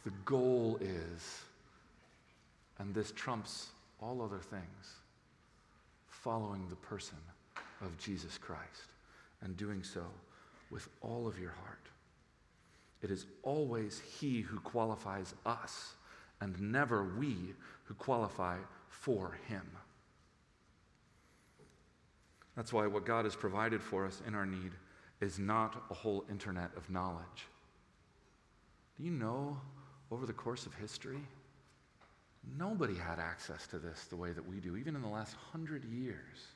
the 0.06 0.12
goal 0.24 0.78
is, 0.80 1.42
and 2.80 2.96
this 2.96 3.12
trumps 3.12 3.68
all 4.02 4.22
other 4.22 4.40
things 4.40 5.02
following 6.22 6.68
the 6.70 6.76
person 6.76 7.18
of 7.82 7.98
Jesus 7.98 8.38
Christ 8.38 8.90
and 9.42 9.58
doing 9.58 9.84
so 9.84 10.04
with 10.70 10.88
all 11.02 11.28
of 11.28 11.40
your 11.40 11.52
heart. 11.52 11.90
It 13.02 13.10
is 13.10 13.26
always 13.42 14.00
He 14.20 14.42
who 14.42 14.60
qualifies 14.60 15.34
us 15.46 15.94
and 16.40 16.60
never 16.60 17.04
we 17.18 17.36
who 17.86 17.96
qualify 17.96 18.58
for 18.90 19.38
Him. 19.48 19.68
That's 22.56 22.72
why 22.72 22.86
what 22.86 23.06
God 23.06 23.26
has 23.26 23.36
provided 23.36 23.82
for 23.82 24.06
us 24.06 24.22
in 24.28 24.36
our 24.36 24.46
need 24.46 24.72
is 25.22 25.40
not 25.40 25.84
a 25.90 25.94
whole 25.94 26.26
internet 26.30 26.70
of 26.78 26.90
knowledge. 26.90 27.48
Do 28.98 29.04
you 29.04 29.12
know 29.12 29.58
over 30.12 30.26
the 30.26 30.34
course 30.34 30.66
of 30.66 30.76
history, 30.76 31.20
Nobody 32.58 32.96
had 32.96 33.20
access 33.20 33.68
to 33.68 33.80
this 33.80 34.06
the 34.06 34.16
way 34.16 34.32
that 34.32 34.48
we 34.48 34.60
do, 34.60 34.76
even 34.76 34.96
in 34.96 35.02
the 35.02 35.08
last 35.08 35.36
hundred 35.52 35.86
years. 35.86 36.48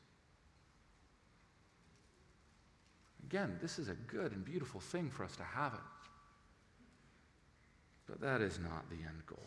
Again, 3.26 3.58
this 3.62 3.80
is 3.80 3.90
a 3.90 3.96
good 4.08 4.32
and 4.32 4.44
beautiful 4.46 4.80
thing 4.80 5.10
for 5.10 5.24
us 5.24 5.36
to 5.36 5.44
have 5.44 5.74
it. 5.74 5.80
But 8.08 8.22
that 8.22 8.42
is 8.42 8.60
not 8.60 8.90
the 8.90 8.98
end 8.98 9.26
goal. 9.26 9.40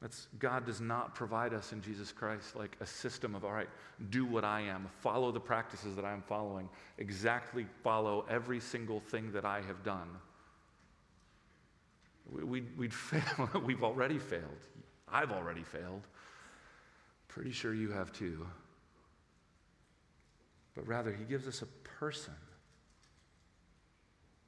That's, 0.00 0.28
God 0.38 0.66
does 0.66 0.80
not 0.80 1.14
provide 1.14 1.54
us 1.54 1.72
in 1.72 1.80
Jesus 1.80 2.12
Christ 2.12 2.54
like 2.54 2.76
a 2.80 2.86
system 2.86 3.34
of, 3.34 3.44
all 3.44 3.52
right, 3.52 3.68
do 4.10 4.26
what 4.26 4.44
I 4.44 4.60
am, 4.60 4.88
follow 5.00 5.32
the 5.32 5.40
practices 5.40 5.96
that 5.96 6.04
I'm 6.04 6.22
following, 6.22 6.68
exactly 6.98 7.66
follow 7.82 8.26
every 8.28 8.60
single 8.60 9.00
thing 9.00 9.32
that 9.32 9.44
I 9.44 9.62
have 9.62 9.82
done. 9.82 10.08
We'd, 12.30 12.76
we'd 12.76 12.94
fail. 13.10 13.48
We've 13.64 13.84
already 13.84 14.18
failed. 14.18 14.66
I've 15.08 15.32
already 15.32 15.62
failed. 15.62 16.02
Pretty 17.28 17.52
sure 17.52 17.74
you 17.74 17.90
have 17.90 18.12
too. 18.12 18.46
But 20.74 20.86
rather, 20.86 21.12
he 21.12 21.24
gives 21.24 21.46
us 21.46 21.62
a 21.62 21.66
person. 21.98 22.34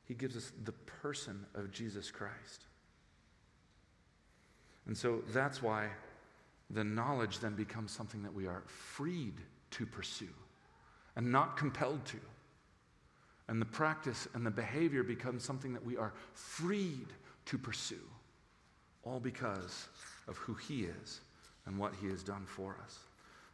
He 0.05 0.15
gives 0.15 0.37
us 0.37 0.53
the 0.65 0.73
person 0.73 1.45
of 1.55 1.71
Jesus 1.71 2.11
Christ. 2.11 2.65
And 4.87 4.97
so 4.97 5.23
that's 5.33 5.63
why 5.63 5.89
the 6.71 6.85
knowledge 6.85 7.39
then 7.41 7.55
becomes 7.55 7.93
something 7.93 8.23
that 8.23 8.33
we 8.33 8.47
are 8.47 8.63
freed 8.67 9.35
to 9.73 9.87
pursue. 9.87 10.29
and 11.17 11.33
not 11.33 11.57
compelled 11.57 12.05
to. 12.07 12.19
And 13.49 13.61
the 13.61 13.67
practice 13.67 14.29
and 14.35 14.47
the 14.47 14.53
behavior 14.53 15.03
becomes 15.03 15.43
something 15.43 15.73
that 15.73 15.85
we 15.85 15.97
are 15.97 16.13
freed 16.33 17.09
to 17.49 17.59
pursue, 17.59 17.97
all 19.03 19.21
because 19.21 19.89
of 20.29 20.37
who 20.37 20.55
He 20.55 20.85
is 20.85 21.21
and 21.67 21.79
what 21.79 21.95
He 22.01 22.09
has 22.09 22.23
done 22.23 22.45
for 22.47 22.77
us. 22.83 22.99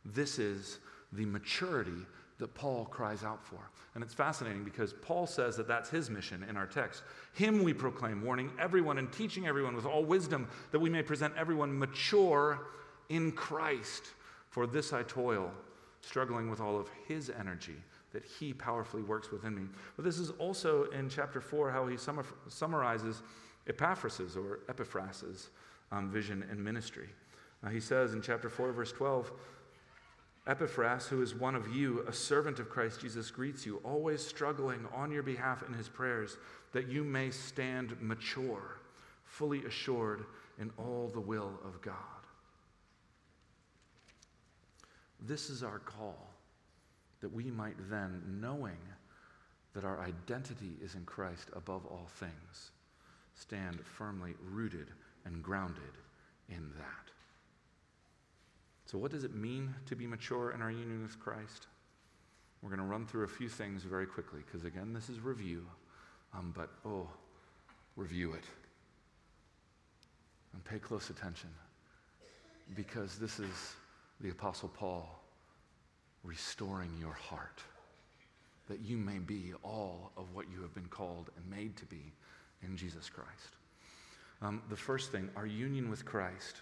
This 0.05 0.39
is 0.39 0.79
the 1.13 1.25
maturity 1.25 2.07
that 2.39 2.55
Paul 2.55 2.85
cries 2.87 3.23
out 3.23 3.45
for. 3.45 3.71
And 3.95 4.03
it's 4.03 4.13
fascinating 4.13 4.65
because 4.65 4.93
Paul 4.93 5.27
says 5.27 5.57
that 5.57 5.69
that's 5.69 5.89
his 5.89 6.11
mission 6.11 6.45
in 6.49 6.57
our 6.57 6.67
text. 6.67 7.05
Him 7.33 7.63
we 7.63 7.73
proclaim, 7.73 8.25
warning 8.25 8.51
everyone 8.59 8.99
and 8.99 9.13
teaching 9.13 9.47
everyone 9.47 9.77
with 9.77 9.87
all 9.87 10.05
wisdom 10.05 10.49
that 10.73 10.81
we 10.81 10.91
may 10.91 11.03
present 11.03 11.33
everyone 11.37 11.79
mature 11.79 12.67
in 13.09 13.31
Christ. 13.33 14.03
For 14.51 14.67
this 14.67 14.93
I 14.93 15.05
toil, 15.05 15.53
struggling 16.01 16.51
with 16.51 16.61
all 16.61 16.79
of 16.79 16.89
his 17.07 17.31
energy 17.31 17.77
that 18.13 18.25
he 18.25 18.53
powerfully 18.53 19.03
works 19.03 19.31
within 19.31 19.55
me. 19.55 19.63
But 19.97 20.05
this 20.05 20.19
is 20.19 20.31
also 20.39 20.85
in 20.91 21.09
chapter 21.09 21.41
4 21.41 21.71
how 21.71 21.87
he 21.87 21.97
summarizes 22.49 23.23
Epaphras 23.67 24.37
or 24.37 24.61
Epaphras' 24.69 25.49
um, 25.93 26.11
vision 26.11 26.45
and 26.51 26.63
ministry. 26.63 27.09
Uh, 27.65 27.71
he 27.71 27.81
says 27.81 28.13
in 28.13 28.21
chapter 28.21 28.49
4, 28.49 28.73
verse 28.73 28.93
12, 28.93 29.33
Epaphras, 30.47 31.07
who 31.07 31.23
is 31.23 31.35
one 31.35 31.55
of 31.55 31.75
you, 31.75 32.05
a 32.07 32.13
servant 32.13 32.59
of 32.59 32.69
Christ 32.69 33.01
Jesus, 33.01 33.31
greets 33.31 33.65
you, 33.65 33.81
always 33.83 34.25
struggling 34.25 34.87
on 34.93 35.11
your 35.11 35.23
behalf 35.23 35.63
in 35.67 35.73
his 35.73 35.89
prayers, 35.89 36.37
that 36.73 36.89
you 36.89 37.03
may 37.03 37.31
stand 37.31 37.97
mature, 38.01 38.77
fully 39.25 39.65
assured 39.65 40.27
in 40.59 40.71
all 40.77 41.11
the 41.13 41.21
will 41.21 41.59
of 41.65 41.81
God. 41.81 41.95
This 45.21 45.49
is 45.49 45.63
our 45.63 45.79
call, 45.79 46.29
that 47.23 47.33
we 47.33 47.45
might 47.45 47.77
then, 47.89 48.23
knowing 48.41 48.77
that 49.73 49.85
our 49.85 50.01
identity 50.01 50.77
is 50.83 50.95
in 50.95 51.05
Christ 51.05 51.49
above 51.57 51.87
all 51.87 52.07
things, 52.17 52.71
stand 53.35 53.81
firmly 53.85 54.35
rooted 54.51 54.89
and 55.25 55.43
grounded 55.43 55.83
in 56.49 56.71
that. 56.79 57.11
So, 58.87 58.99
what 58.99 59.11
does 59.11 59.25
it 59.25 59.35
mean 59.35 59.75
to 59.87 59.97
be 59.97 60.07
mature 60.07 60.53
in 60.53 60.63
our 60.63 60.71
union 60.71 61.03
with 61.03 61.19
Christ? 61.19 61.67
We're 62.63 62.71
going 62.71 62.81
to 62.81 62.87
run 62.87 63.07
through 63.07 63.25
a 63.25 63.29
few 63.29 63.49
things 63.49 63.83
very 63.83 64.07
quickly 64.07 64.41
because, 64.45 64.65
again, 64.65 64.93
this 64.93 65.09
is 65.09 65.21
review. 65.21 65.67
Um, 66.33 66.53
but, 66.57 66.71
oh, 66.85 67.09
review 67.97 68.33
it. 68.33 68.45
And 70.53 70.65
pay 70.65 70.79
close 70.79 71.11
attention 71.11 71.51
because 72.75 73.19
this 73.19 73.39
is 73.39 73.75
the 74.21 74.31
Apostle 74.31 74.69
Paul 74.69 75.21
restoring 76.23 76.91
your 76.99 77.13
heart 77.13 77.63
that 78.69 78.81
you 78.81 78.97
may 78.97 79.19
be 79.19 79.53
all 79.63 80.13
of 80.17 80.35
what 80.35 80.47
you 80.51 80.63
have 80.63 80.75
been 80.75 80.87
called 80.87 81.31
and 81.37 81.51
made 81.51 81.77
to 81.77 81.85
be 81.85 82.13
in 82.65 82.77
Jesus 82.77 83.09
Christ. 83.09 83.31
Um, 84.43 84.63
the 84.69 84.77
first 84.77 85.13
thing, 85.13 85.31
our 85.37 85.47
union 85.47 85.91
with 85.91 86.05
Christ 86.05 86.57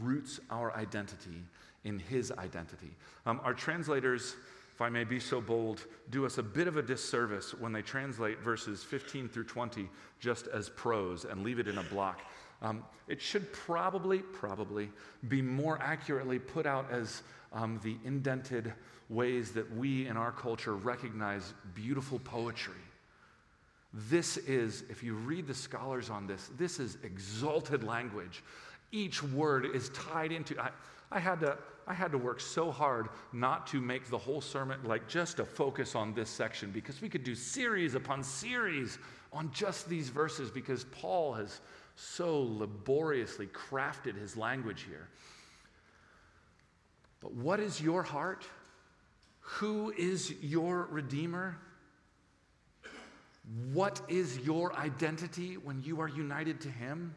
roots 0.00 0.40
our 0.50 0.74
identity 0.76 1.44
in 1.84 1.98
his 1.98 2.32
identity. 2.32 2.90
Um, 3.26 3.40
our 3.44 3.54
translators, 3.54 4.34
if 4.74 4.80
I 4.80 4.88
may 4.88 5.04
be 5.04 5.20
so 5.20 5.40
bold, 5.40 5.84
do 6.10 6.24
us 6.24 6.38
a 6.38 6.42
bit 6.42 6.68
of 6.68 6.76
a 6.76 6.82
disservice 6.82 7.54
when 7.54 7.72
they 7.72 7.82
translate 7.82 8.40
verses 8.40 8.82
15 8.82 9.28
through 9.28 9.44
20 9.44 9.88
just 10.20 10.46
as 10.48 10.68
prose 10.70 11.24
and 11.24 11.42
leave 11.42 11.58
it 11.58 11.68
in 11.68 11.78
a 11.78 11.82
block. 11.84 12.20
Um, 12.62 12.84
it 13.08 13.20
should 13.20 13.52
probably, 13.52 14.18
probably 14.18 14.90
be 15.28 15.42
more 15.42 15.78
accurately 15.82 16.38
put 16.38 16.64
out 16.64 16.90
as 16.90 17.22
um, 17.52 17.80
the 17.82 17.96
indented 18.04 18.72
ways 19.08 19.52
that 19.52 19.70
we 19.76 20.06
in 20.06 20.16
our 20.16 20.32
culture 20.32 20.74
recognize 20.74 21.52
beautiful 21.74 22.18
poetry. 22.20 22.74
This 23.94 24.38
is, 24.38 24.84
if 24.88 25.02
you 25.02 25.14
read 25.14 25.46
the 25.46 25.54
scholars 25.54 26.08
on 26.08 26.26
this, 26.26 26.50
this 26.56 26.80
is 26.80 26.96
exalted 27.02 27.84
language 27.84 28.42
each 28.92 29.22
word 29.22 29.66
is 29.74 29.88
tied 29.88 30.30
into. 30.30 30.58
I, 30.60 30.70
I, 31.10 31.18
had 31.18 31.40
to, 31.40 31.58
I 31.86 31.94
had 31.94 32.12
to 32.12 32.18
work 32.18 32.40
so 32.40 32.70
hard 32.70 33.08
not 33.32 33.66
to 33.68 33.80
make 33.80 34.08
the 34.08 34.18
whole 34.18 34.42
sermon 34.42 34.78
like 34.84 35.08
just 35.08 35.40
a 35.40 35.44
focus 35.44 35.96
on 35.96 36.14
this 36.14 36.28
section 36.28 36.70
because 36.70 37.00
we 37.00 37.08
could 37.08 37.24
do 37.24 37.34
series 37.34 37.94
upon 37.94 38.22
series 38.22 38.98
on 39.32 39.50
just 39.50 39.88
these 39.88 40.10
verses 40.10 40.50
because 40.50 40.84
Paul 40.84 41.32
has 41.32 41.60
so 41.96 42.42
laboriously 42.42 43.46
crafted 43.46 44.14
his 44.14 44.36
language 44.36 44.82
here. 44.82 45.08
But 47.20 47.32
what 47.32 47.60
is 47.60 47.80
your 47.80 48.02
heart? 48.02 48.44
Who 49.40 49.92
is 49.96 50.34
your 50.42 50.86
Redeemer? 50.90 51.56
What 53.72 54.00
is 54.08 54.38
your 54.40 54.74
identity 54.76 55.56
when 55.56 55.82
you 55.82 56.00
are 56.00 56.08
united 56.08 56.60
to 56.62 56.68
Him? 56.70 57.14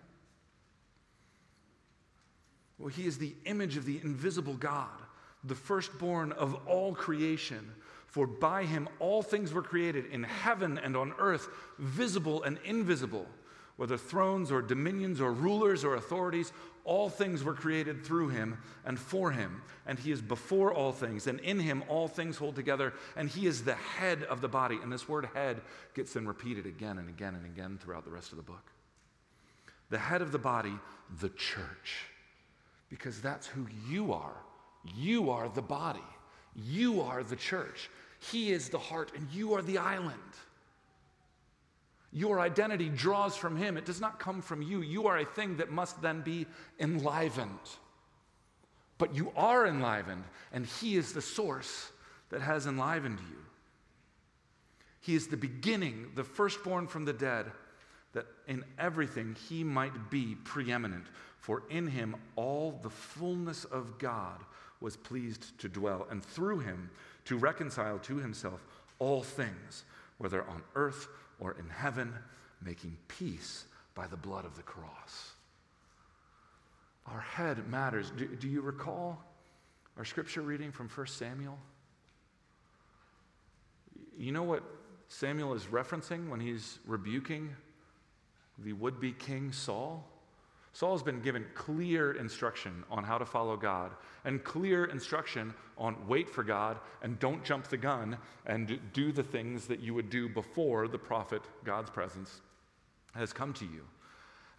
Well, 2.78 2.90
he 2.90 3.06
is 3.06 3.18
the 3.18 3.34
image 3.46 3.78
of 3.78 3.86
the 3.86 4.00
invisible 4.04 4.56
God, 4.56 4.90
the 5.44 5.56
firstborn 5.56 6.32
of 6.34 6.56
all 6.68 6.94
creation. 6.94 7.72
For 8.08 8.28
by 8.28 8.64
him 8.64 8.88
all 9.00 9.22
things 9.22 9.54
were 9.54 9.62
created 9.62 10.06
in 10.08 10.24
heaven 10.24 10.78
and 10.78 10.96
on 10.96 11.14
earth, 11.20 11.48
visible 11.80 12.44
and 12.44 12.58
invisible, 12.64 13.28
whether 13.78 13.98
thrones 13.98 14.52
or 14.52 14.62
dominions 14.62 15.20
or 15.20 15.34
rulers 15.34 15.84
or 15.84 15.96
authorities, 15.96 16.52
all 16.86 17.10
things 17.10 17.43
were 17.43 17.54
created 17.54 18.06
through 18.06 18.30
him 18.30 18.58
and 18.86 18.98
for 18.98 19.32
him. 19.32 19.62
And 19.86 20.00
he 20.00 20.12
is 20.12 20.21
before 20.21 20.74
all 20.74 20.91
things, 20.91 21.28
and 21.28 21.39
in 21.41 21.60
him 21.60 21.84
all 21.89 22.08
things 22.08 22.38
hold 22.38 22.56
together, 22.56 22.93
and 23.15 23.28
he 23.28 23.45
is 23.48 23.63
the 23.63 23.76
head 23.76 24.24
of 24.24 24.39
the 24.39 24.48
body. 24.48 24.80
And 24.82 24.91
this 24.91 25.10
word 25.10 25.28
head 25.34 25.62
gets 25.93 26.13
then 26.13 26.28
repeated 26.28 26.65
again 26.65 26.98
and 26.98 27.10
again 27.10 27.36
and 27.36 27.45
again 27.45 27.78
throughout 27.82 28.06
the 28.06 28.12
rest 28.12 28.32
of 28.32 28.38
the 28.38 28.43
book. 28.43 28.71
The 29.89 30.00
head 30.00 30.21
of 30.21 30.32
the 30.32 30.39
body, 30.39 30.74
the 31.19 31.30
church 31.30 32.08
because 32.89 33.21
that's 33.21 33.48
who 33.48 33.67
you 33.89 34.13
are. 34.13 34.36
You 34.95 35.32
are 35.32 35.50
the 35.50 35.62
body, 35.62 36.00
you 36.56 37.02
are 37.02 37.24
the 37.24 37.36
church. 37.36 37.89
He 38.32 38.52
is 38.52 38.69
the 38.69 38.80
heart, 38.80 39.12
and 39.15 39.28
you 39.32 39.54
are 39.54 39.62
the 39.62 39.78
island. 39.78 40.15
Your 42.15 42.39
identity 42.39 42.89
draws 42.89 43.36
from 43.36 43.58
Him. 43.58 43.75
It 43.75 43.86
does 43.86 44.01
not 44.01 44.19
come 44.19 44.41
from 44.41 44.62
you. 44.62 44.82
You 44.82 45.06
are 45.08 45.17
a 45.17 45.25
thing 45.25 45.58
that 45.58 45.69
must 45.69 46.01
then 46.01 46.21
be 46.21 46.47
enlivened. 46.80 47.51
But 48.97 49.13
you 49.13 49.32
are 49.36 49.67
enlivened, 49.67 50.23
and 50.54 50.65
He 50.65 50.95
is 50.95 51.12
the 51.12 51.21
source 51.21 51.91
that 52.30 52.41
has 52.41 52.65
enlivened 52.65 53.19
you. 53.19 53.38
He 55.01 55.13
is 55.13 55.28
the 55.28 55.38
beginning, 55.38 56.13
the 56.15 56.23
firstborn 56.23 56.88
from 56.88 57.04
the 57.04 57.13
dead, 57.13 57.51
that 58.13 58.25
in 58.47 58.63
everything 58.80 59.36
He 59.49 59.65
might 59.65 60.10
be 60.10 60.36
preeminent. 60.45 61.06
For 61.45 61.62
in 61.69 61.86
him 61.86 62.15
all 62.36 62.80
the 62.82 62.89
fullness 62.89 63.65
of 63.65 63.99
God 63.99 64.43
was 64.82 64.97
pleased 64.97 65.60
to 65.60 65.69
dwell, 65.69 66.08
and 66.10 66.25
through 66.25 66.62
him 66.62 66.89
to 67.25 67.38
reconcile 67.38 67.99
to 67.99 68.15
himself 68.17 68.65
all 68.97 69.21
things, 69.21 69.84
whether 70.17 70.43
on 70.49 70.63
earth 70.73 71.08
or 71.39 71.56
in 71.60 71.69
heaven, 71.69 72.13
making 72.63 72.98
peace 73.08 73.65
by 73.93 74.08
the 74.08 74.17
blood 74.17 74.45
of 74.45 74.56
the 74.56 74.63
cross. 74.63 75.32
Our 77.08 77.21
head 77.21 77.67
matters. 77.69 78.12
Do, 78.17 78.28
do 78.28 78.48
you 78.48 78.62
recall 78.62 79.24
our 79.98 80.06
scripture 80.06 80.41
reading 80.41 80.71
from 80.71 80.89
1 80.89 81.08
Samuel? 81.08 81.58
You 84.17 84.32
know 84.32 84.43
what 84.43 84.63
Samuel 85.08 85.54
is 85.54 85.65
referencing 85.65 86.30
when 86.30 86.39
he's 86.39 86.80
rebuking 86.86 87.56
the 88.58 88.74
would 88.74 89.00
be 89.00 89.12
king 89.12 89.52
Saul? 89.52 90.08
Saul's 90.76 91.02
been 91.02 91.22
given 91.22 91.46
clear 91.54 92.12
instruction 92.12 92.84
on 92.92 93.02
how 93.02 93.18
to 93.18 93.26
follow 93.26 93.56
God 93.56 93.94
and 94.26 94.44
clear 94.44 94.84
instruction 94.84 95.54
on 95.78 95.96
wait 96.06 96.30
for 96.30 96.44
God 96.44 96.80
and 97.02 97.18
don't 97.18 97.46
jump 97.46 97.70
the 97.70 97.78
gun 97.78 98.18
and 98.46 98.78
do 98.92 99.14
the 99.14 99.24
things 99.24 99.68
that 99.68 99.80
you 99.80 99.94
would 99.94 100.10
do 100.10 100.28
before 100.28 100.90
the 100.90 100.98
prophet, 100.98 101.44
God's 101.64 101.90
presence, 101.90 102.42
has 103.14 103.32
come 103.32 103.54
to 103.54 103.64
you. 103.64 103.86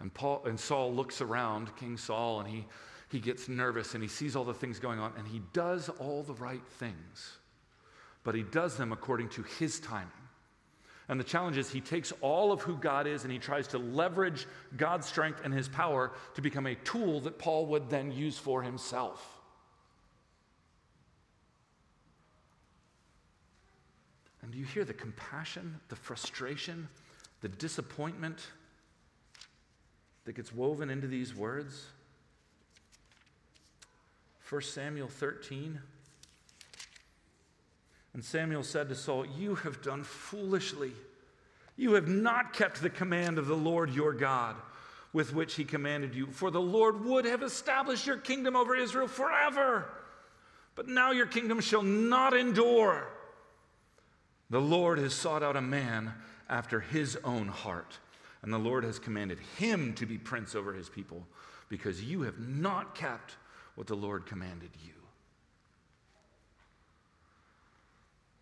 And, 0.01 0.13
Paul, 0.15 0.41
and 0.47 0.59
Saul 0.59 0.91
looks 0.91 1.21
around, 1.21 1.77
King 1.77 1.99
Saul, 1.99 2.41
and 2.41 2.49
he, 2.49 2.65
he 3.11 3.21
gets 3.21 3.47
nervous 3.47 3.93
and 3.93 4.03
he 4.03 4.09
sees 4.09 4.37
all 4.37 4.45
the 4.45 4.55
things 4.55 4.79
going 4.79 4.99
on 4.99 5.13
and 5.19 5.29
he 5.29 5.43
does 5.53 5.91
all 5.99 6.23
the 6.23 6.33
right 6.33 6.67
things, 6.79 7.37
but 8.25 8.35
he 8.35 8.43
does 8.43 8.79
them 8.79 8.91
according 8.91 9.29
to 9.29 9.43
his 9.43 9.81
timing. 9.81 10.09
And 11.09 11.21
the 11.21 11.25
challenge 11.25 11.57
is 11.57 11.71
he 11.71 11.81
takes 11.81 12.13
all 12.21 12.51
of 12.51 12.63
who 12.63 12.77
God 12.77 13.07
is 13.07 13.23
and 13.23 13.33
he 13.33 13.39
tries 13.39 13.69
to 13.69 13.79
leverage 13.79 14.47
God's 14.77 15.07
strength 15.07 15.41
and 15.45 15.55
his 15.55 15.69
power 15.69 16.13
to 16.35 16.43
become 16.43 16.67
a 16.67 16.75
tool 16.75 17.21
that 17.21 17.39
Paul 17.39 17.67
would 17.67 17.89
then 17.89 18.11
use 18.11 18.37
for 18.39 18.63
himself. 18.63 19.25
And 24.43 24.53
do 24.53 24.59
you 24.59 24.65
hear 24.65 24.85
the 24.85 24.95
compassion, 24.95 25.81
the 25.89 25.97
frustration, 25.97 26.89
the 27.41 27.49
disappointment 27.49 28.47
that 30.25 30.35
gets 30.35 30.53
woven 30.53 30.91
into 30.91 31.07
these 31.07 31.35
words? 31.35 31.85
1 34.49 34.63
Samuel 34.63 35.09
13. 35.09 35.81
And 38.17 38.25
Samuel 38.25 38.63
said 38.63 38.89
to 38.89 38.95
Saul, 38.95 39.27
You 39.27 39.57
have 39.57 39.83
done 39.83 40.03
foolishly. 40.03 40.93
You 41.77 41.93
have 41.93 42.09
not 42.09 42.55
kept 42.55 42.81
the 42.81 42.89
command 42.89 43.37
of 43.37 43.47
the 43.47 43.55
Lord 43.55 43.95
your 43.95 44.15
God 44.15 44.57
with 45.13 45.35
which 45.35 45.57
he 45.57 45.65
commanded 45.65 46.15
you, 46.15 46.29
for 46.29 46.51
the 46.51 46.59
Lord 46.59 47.05
would 47.05 47.27
have 47.27 47.43
established 47.43 48.07
your 48.07 48.17
kingdom 48.17 48.57
over 48.57 48.75
Israel 48.75 49.07
forever. 49.07 49.87
But 50.77 50.89
now 50.89 51.11
your 51.11 51.27
kingdom 51.27 51.61
shall 51.61 51.83
not 51.83 52.33
endure. 52.33 53.07
The 54.49 54.63
Lord 54.63 54.99
has 54.99 55.13
sought 55.13 55.43
out 55.43 55.57
a 55.57 55.61
man 55.61 56.15
after 56.49 56.81
his 56.81 57.19
own 57.23 57.49
heart, 57.49 57.99
and 58.41 58.51
the 58.51 58.57
Lord 58.57 58.83
has 58.85 58.99
commanded 58.99 59.41
him 59.59 59.93
to 59.93 60.07
be 60.07 60.17
prince 60.17 60.55
over 60.55 60.73
his 60.73 60.89
people, 60.89 61.27
because 61.69 62.03
you 62.03 62.23
have 62.23 62.39
not 62.39 62.95
kept 62.95 63.37
what 63.75 63.89
the 63.89 63.95
Lord 63.95 64.25
commanded 64.25 64.71
you. 64.83 64.96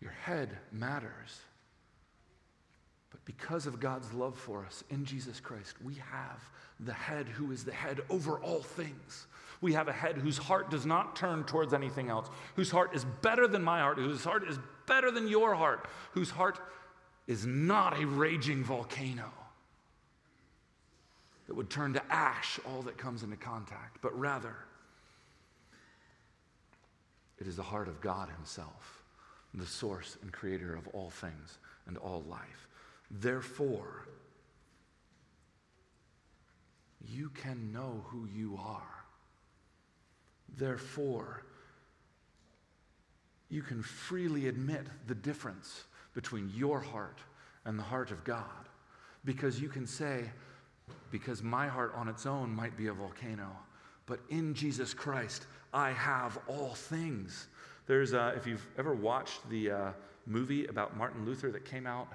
Your 0.05 0.13
head 0.21 0.55
matters. 0.71 1.39
But 3.09 3.25
because 3.25 3.65
of 3.65 3.79
God's 3.79 4.13
love 4.13 4.37
for 4.37 4.63
us 4.63 4.83
in 4.91 5.03
Jesus 5.03 5.39
Christ, 5.39 5.73
we 5.83 5.95
have 5.95 6.47
the 6.79 6.93
head 6.93 7.27
who 7.27 7.51
is 7.51 7.65
the 7.65 7.71
head 7.71 8.01
over 8.11 8.37
all 8.37 8.61
things. 8.61 9.25
We 9.61 9.73
have 9.73 9.87
a 9.87 9.91
head 9.91 10.19
whose 10.19 10.37
heart 10.37 10.69
does 10.69 10.85
not 10.85 11.15
turn 11.15 11.43
towards 11.45 11.73
anything 11.73 12.09
else, 12.09 12.29
whose 12.55 12.69
heart 12.69 12.93
is 12.93 13.03
better 13.23 13.47
than 13.47 13.63
my 13.63 13.79
heart, 13.79 13.97
whose 13.97 14.23
heart 14.23 14.47
is 14.47 14.59
better 14.85 15.09
than 15.09 15.27
your 15.27 15.55
heart, 15.55 15.87
whose 16.11 16.29
heart 16.29 16.59
is 17.25 17.47
not 17.47 17.99
a 17.99 18.05
raging 18.05 18.63
volcano 18.63 19.31
that 21.47 21.55
would 21.55 21.71
turn 21.71 21.93
to 21.93 22.13
ash 22.13 22.59
all 22.67 22.83
that 22.83 22.95
comes 22.95 23.23
into 23.23 23.37
contact, 23.37 23.97
but 24.03 24.15
rather, 24.19 24.55
it 27.39 27.47
is 27.47 27.55
the 27.55 27.63
heart 27.63 27.87
of 27.87 28.01
God 28.01 28.29
Himself 28.29 29.01
the 29.57 29.65
source 29.65 30.17
and 30.21 30.31
creator 30.31 30.75
of 30.75 30.87
all 30.89 31.09
things 31.09 31.59
and 31.87 31.97
all 31.97 32.23
life. 32.27 32.67
Therefore, 33.09 34.07
you 37.07 37.29
can 37.29 37.71
know 37.71 38.03
who 38.07 38.27
you 38.33 38.59
are. 38.61 39.05
Therefore, 40.57 41.43
you 43.49 43.61
can 43.61 43.81
freely 43.83 44.47
admit 44.47 44.87
the 45.07 45.15
difference 45.15 45.83
between 46.13 46.51
your 46.55 46.79
heart 46.79 47.19
and 47.65 47.77
the 47.77 47.83
heart 47.83 48.11
of 48.11 48.23
God. 48.23 48.43
Because 49.23 49.59
you 49.59 49.69
can 49.69 49.85
say, 49.85 50.29
because 51.11 51.43
my 51.43 51.67
heart 51.67 51.93
on 51.95 52.07
its 52.07 52.25
own 52.25 52.49
might 52.49 52.77
be 52.77 52.87
a 52.87 52.93
volcano, 52.93 53.49
but 54.05 54.19
in 54.29 54.53
Jesus 54.53 54.93
Christ, 54.93 55.47
I 55.73 55.91
have 55.91 56.37
all 56.47 56.73
things 56.73 57.47
there's, 57.87 58.13
uh, 58.13 58.33
if 58.35 58.47
you've 58.47 58.65
ever 58.77 58.93
watched 58.93 59.47
the 59.49 59.71
uh, 59.71 59.91
movie 60.25 60.65
about 60.65 60.97
Martin 60.97 61.25
Luther 61.25 61.51
that 61.51 61.65
came 61.65 61.85
out 61.85 62.07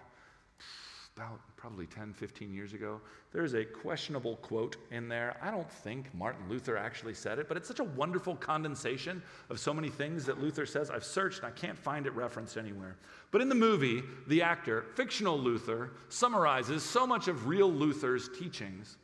about 1.17 1.41
probably 1.57 1.87
10, 1.87 2.13
15 2.13 2.53
years 2.53 2.73
ago, 2.73 3.01
there's 3.33 3.55
a 3.55 3.65
questionable 3.65 4.37
quote 4.37 4.77
in 4.91 5.09
there. 5.09 5.37
I 5.41 5.51
don't 5.51 5.71
think 5.71 6.13
Martin 6.15 6.49
Luther 6.49 6.77
actually 6.77 7.15
said 7.15 7.39
it, 7.39 7.47
but 7.47 7.57
it's 7.57 7.69
such 7.69 7.79
a 7.79 7.85
wonderful 7.85 8.35
condensation 8.37 9.23
of 9.49 9.61
so 9.61 9.73
many 9.73 9.91
things 9.91 10.25
that 10.27 10.41
Luther 10.41 10.67
says. 10.67 10.91
I've 10.91 11.05
searched 11.05 11.39
and 11.39 11.47
I 11.47 11.51
can't 11.51 11.79
find 11.79 12.07
it 12.07 12.15
referenced 12.15 12.57
anywhere. 12.57 12.97
But 13.31 13.41
in 13.41 13.49
the 13.49 13.55
movie, 13.55 14.03
the 14.27 14.43
actor, 14.43 14.87
fictional 14.95 15.39
Luther, 15.39 15.93
summarizes 16.09 16.83
so 16.83 17.07
much 17.07 17.29
of 17.29 17.47
real 17.47 17.71
Luther's 17.71 18.29
teachings 18.29 18.97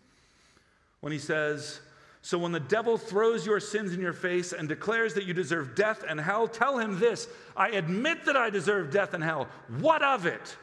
when 1.00 1.12
he 1.12 1.18
says, 1.18 1.80
so 2.26 2.38
when 2.38 2.50
the 2.50 2.58
devil 2.58 2.98
throws 2.98 3.46
your 3.46 3.60
sins 3.60 3.92
in 3.92 4.00
your 4.00 4.12
face 4.12 4.52
and 4.52 4.68
declares 4.68 5.14
that 5.14 5.26
you 5.26 5.32
deserve 5.32 5.76
death 5.76 6.02
and 6.02 6.18
hell, 6.18 6.48
tell 6.48 6.76
him 6.76 6.98
this 6.98 7.28
I 7.56 7.68
admit 7.68 8.24
that 8.24 8.36
I 8.36 8.50
deserve 8.50 8.90
death 8.90 9.14
and 9.14 9.22
hell. 9.22 9.46
What 9.78 10.02
of 10.02 10.26
it? 10.26 10.56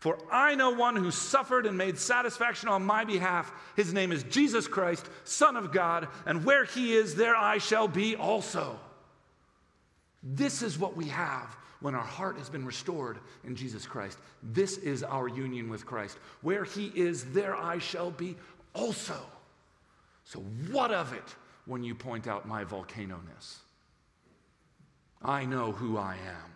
For 0.00 0.18
I 0.28 0.56
know 0.56 0.70
one 0.70 0.96
who 0.96 1.12
suffered 1.12 1.66
and 1.66 1.78
made 1.78 1.98
satisfaction 1.98 2.68
on 2.68 2.84
my 2.84 3.04
behalf. 3.04 3.52
His 3.76 3.92
name 3.92 4.10
is 4.10 4.24
Jesus 4.24 4.66
Christ, 4.66 5.08
Son 5.22 5.56
of 5.56 5.70
God, 5.70 6.08
and 6.26 6.44
where 6.44 6.64
he 6.64 6.94
is, 6.94 7.14
there 7.14 7.36
I 7.36 7.58
shall 7.58 7.86
be 7.86 8.16
also. 8.16 8.76
This 10.20 10.62
is 10.62 10.80
what 10.80 10.96
we 10.96 11.06
have 11.10 11.56
when 11.78 11.94
our 11.94 12.02
heart 12.02 12.38
has 12.38 12.50
been 12.50 12.66
restored 12.66 13.20
in 13.44 13.54
Jesus 13.54 13.86
Christ. 13.86 14.18
This 14.42 14.78
is 14.78 15.04
our 15.04 15.28
union 15.28 15.68
with 15.68 15.86
Christ. 15.86 16.18
Where 16.42 16.64
he 16.64 16.86
is, 16.92 17.26
there 17.26 17.54
I 17.54 17.78
shall 17.78 18.10
be 18.10 18.34
also. 18.74 19.20
So, 20.24 20.40
what 20.70 20.90
of 20.90 21.12
it 21.12 21.34
when 21.66 21.82
you 21.82 21.94
point 21.94 22.26
out 22.26 22.48
my 22.48 22.64
volcano 22.64 23.20
ness? 23.28 23.60
I 25.22 25.44
know 25.44 25.72
who 25.72 25.96
I 25.96 26.14
am. 26.14 26.52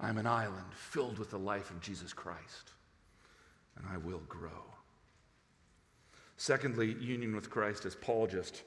I'm 0.00 0.18
an 0.18 0.26
island 0.26 0.72
filled 0.74 1.18
with 1.18 1.30
the 1.30 1.38
life 1.38 1.70
of 1.70 1.80
Jesus 1.80 2.12
Christ, 2.12 2.72
and 3.76 3.86
I 3.90 3.96
will 3.96 4.22
grow. 4.28 4.50
Secondly, 6.36 6.96
union 7.00 7.34
with 7.34 7.48
Christ, 7.48 7.86
as 7.86 7.94
Paul 7.94 8.26
just 8.26 8.62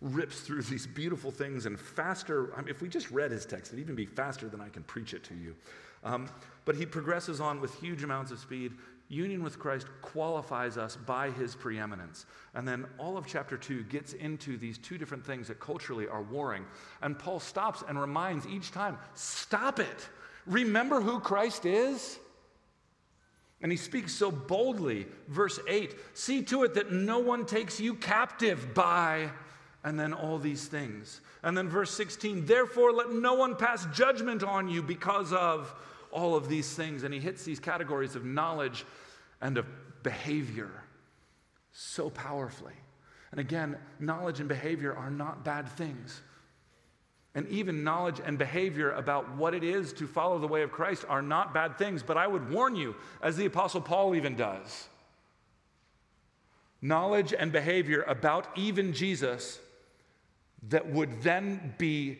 rips 0.00 0.40
through 0.40 0.62
these 0.62 0.86
beautiful 0.86 1.30
things 1.30 1.66
and 1.66 1.78
faster. 1.78 2.54
I 2.54 2.60
mean, 2.60 2.68
if 2.68 2.80
we 2.80 2.88
just 2.88 3.10
read 3.10 3.30
his 3.30 3.44
text, 3.44 3.72
it'd 3.72 3.80
even 3.80 3.96
be 3.96 4.06
faster 4.06 4.48
than 4.48 4.60
I 4.60 4.68
can 4.68 4.84
preach 4.84 5.12
it 5.12 5.24
to 5.24 5.34
you. 5.34 5.56
Um, 6.04 6.28
but 6.64 6.76
he 6.76 6.86
progresses 6.86 7.40
on 7.40 7.60
with 7.60 7.74
huge 7.80 8.04
amounts 8.04 8.30
of 8.30 8.38
speed 8.38 8.72
union 9.08 9.42
with 9.42 9.58
Christ 9.58 9.86
qualifies 10.02 10.76
us 10.76 10.96
by 10.96 11.30
his 11.30 11.54
preeminence. 11.54 12.26
And 12.54 12.68
then 12.68 12.86
all 12.98 13.16
of 13.16 13.26
chapter 13.26 13.56
2 13.56 13.84
gets 13.84 14.12
into 14.12 14.56
these 14.56 14.78
two 14.78 14.98
different 14.98 15.24
things 15.24 15.48
that 15.48 15.60
culturally 15.60 16.06
are 16.06 16.22
warring. 16.22 16.64
And 17.00 17.18
Paul 17.18 17.40
stops 17.40 17.82
and 17.88 18.00
reminds 18.00 18.46
each 18.46 18.70
time 18.70 18.98
stop 19.14 19.80
it. 19.80 20.08
Remember 20.46 21.00
who 21.00 21.20
Christ 21.20 21.66
is? 21.66 22.18
And 23.60 23.72
he 23.72 23.78
speaks 23.78 24.12
so 24.12 24.30
boldly. 24.30 25.06
Verse 25.28 25.58
8 25.66 25.94
see 26.14 26.42
to 26.44 26.64
it 26.64 26.74
that 26.74 26.92
no 26.92 27.18
one 27.18 27.46
takes 27.46 27.80
you 27.80 27.94
captive 27.94 28.74
by, 28.74 29.30
and 29.84 29.98
then 29.98 30.12
all 30.12 30.38
these 30.38 30.66
things. 30.66 31.20
And 31.42 31.56
then 31.56 31.68
verse 31.68 31.90
16 31.92 32.46
therefore 32.46 32.92
let 32.92 33.12
no 33.12 33.34
one 33.34 33.56
pass 33.56 33.86
judgment 33.86 34.42
on 34.42 34.68
you 34.68 34.82
because 34.82 35.32
of 35.32 35.74
all 36.12 36.34
of 36.34 36.48
these 36.48 36.72
things. 36.74 37.02
And 37.02 37.12
he 37.12 37.20
hits 37.20 37.44
these 37.44 37.60
categories 37.60 38.16
of 38.16 38.24
knowledge 38.24 38.84
and 39.40 39.58
of 39.58 39.66
behavior 40.02 40.70
so 41.72 42.10
powerfully. 42.10 42.74
And 43.30 43.40
again, 43.40 43.76
knowledge 44.00 44.40
and 44.40 44.48
behavior 44.48 44.94
are 44.94 45.10
not 45.10 45.44
bad 45.44 45.68
things. 45.68 46.20
And 47.34 47.46
even 47.48 47.84
knowledge 47.84 48.20
and 48.24 48.38
behavior 48.38 48.90
about 48.92 49.36
what 49.36 49.54
it 49.54 49.62
is 49.62 49.92
to 49.94 50.06
follow 50.06 50.38
the 50.38 50.48
way 50.48 50.62
of 50.62 50.72
Christ 50.72 51.04
are 51.08 51.22
not 51.22 51.52
bad 51.52 51.78
things. 51.78 52.02
But 52.02 52.16
I 52.16 52.26
would 52.26 52.50
warn 52.50 52.74
you, 52.74 52.96
as 53.22 53.36
the 53.36 53.46
Apostle 53.46 53.80
Paul 53.80 54.14
even 54.14 54.34
does, 54.34 54.88
knowledge 56.80 57.34
and 57.34 57.52
behavior 57.52 58.02
about 58.02 58.48
even 58.56 58.92
Jesus 58.92 59.60
that 60.68 60.90
would 60.90 61.22
then 61.22 61.74
be 61.78 62.18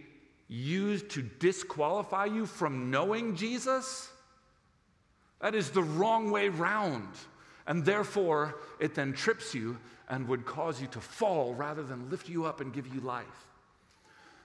used 0.49 1.11
to 1.11 1.23
disqualify 1.23 2.25
you 2.25 2.47
from 2.47 2.91
knowing 2.91 3.37
Jesus, 3.37 4.11
that 5.41 5.55
is 5.55 5.71
the 5.71 5.83
wrong 5.83 6.31
way 6.31 6.49
round. 6.49 7.09
And 7.67 7.85
therefore, 7.85 8.57
it 8.81 8.95
then 8.95 9.13
trips 9.13 9.55
you 9.55 9.79
and 10.09 10.27
would 10.27 10.47
cause 10.47 10.81
you 10.81 10.87
to 10.89 11.01
fall 11.01 11.55
rather 11.55 11.83
than 11.83 12.09
lift 12.09 12.29
you 12.29 12.47
up 12.47 12.61
and 12.63 12.73
give 12.73 12.87
you 12.93 13.01
life. 13.01 13.27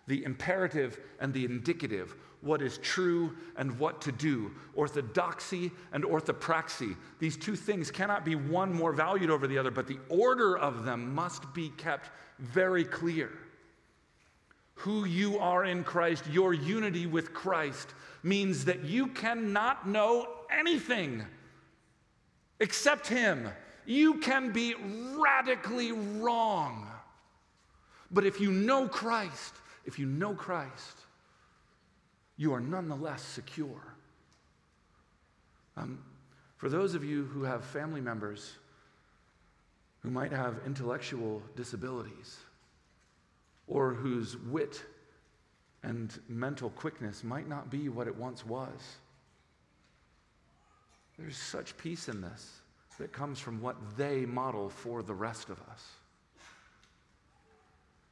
The 0.08 0.26
imperative 0.26 1.00
and 1.22 1.34
the 1.34 1.46
indicative, 1.46 2.16
what 2.42 2.62
is 2.62 2.78
true 2.80 3.38
and 3.56 3.80
what 3.80 4.02
to 4.02 4.12
do, 4.12 4.52
orthodoxy 4.76 5.72
and 5.94 6.04
orthopraxy. 6.04 6.98
These 7.20 7.38
two 7.38 7.56
things 7.56 7.90
cannot 7.90 8.26
be 8.26 8.36
one 8.36 8.74
more 8.74 8.92
valued 8.92 9.30
over 9.30 9.48
the 9.48 9.58
other, 9.58 9.72
but 9.72 9.88
the 9.88 10.00
order 10.10 10.58
of 10.58 10.84
them 10.84 11.16
must 11.16 11.54
be 11.54 11.70
kept 11.78 12.10
very 12.40 12.84
clear 12.84 13.32
who 14.76 15.06
you 15.06 15.40
are 15.40 15.66
in 15.66 15.84
Christ, 15.84 16.26
your 16.32 16.54
unity 16.54 17.06
with 17.06 17.34
Christ, 17.34 17.94
means 18.24 18.66
that 18.66 18.84
you 18.84 19.08
cannot 19.08 19.88
know 19.88 20.28
anything 20.52 21.24
except 22.60 23.08
Him. 23.08 23.50
You 23.86 24.16
can 24.20 24.52
be 24.52 24.76
radically 25.18 25.92
wrong. 25.92 26.90
But 28.12 28.26
if 28.26 28.40
you 28.40 28.52
know 28.52 28.88
Christ, 28.88 29.56
if 29.86 30.00
you 30.00 30.06
know 30.06 30.34
Christ, 30.34 31.00
you 32.38 32.54
are 32.54 32.60
nonetheless 32.60 33.22
secure. 33.22 33.96
Um, 35.76 36.00
for 36.58 36.70
those 36.70 36.96
of 36.96 37.04
you 37.04 37.26
who 37.26 37.44
have 37.44 37.66
family 37.66 38.02
members 38.02 38.54
who 40.02 40.10
might 40.10 40.32
have 40.32 40.60
intellectual 40.66 41.42
disabilities, 41.56 42.38
or 43.68 43.94
whose 43.94 44.38
wit 44.38 44.84
and 45.84 46.20
mental 46.28 46.70
quickness 46.70 47.24
might 47.24 47.48
not 47.48 47.70
be 47.70 47.90
what 47.90 48.08
it 48.08 48.16
once 48.16 48.46
was. 48.46 48.98
There's 51.18 51.38
such 51.38 51.78
peace 51.78 52.10
in 52.10 52.22
this 52.22 52.62
that 53.00 53.12
comes 53.12 53.40
from 53.40 53.62
what 53.62 53.98
they 53.98 54.26
model 54.26 54.70
for 54.70 55.04
the 55.04 55.14
rest 55.14 55.50
of 55.50 55.60
us. 55.72 55.84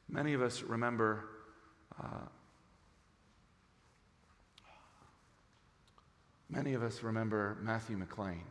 Many 0.09 0.33
of 0.33 0.41
us 0.41 0.61
remember 0.61 1.25
uh, 2.01 2.25
Many 6.51 6.73
of 6.73 6.83
us 6.83 7.01
remember 7.01 7.57
Matthew 7.61 7.95
McLean, 7.95 8.43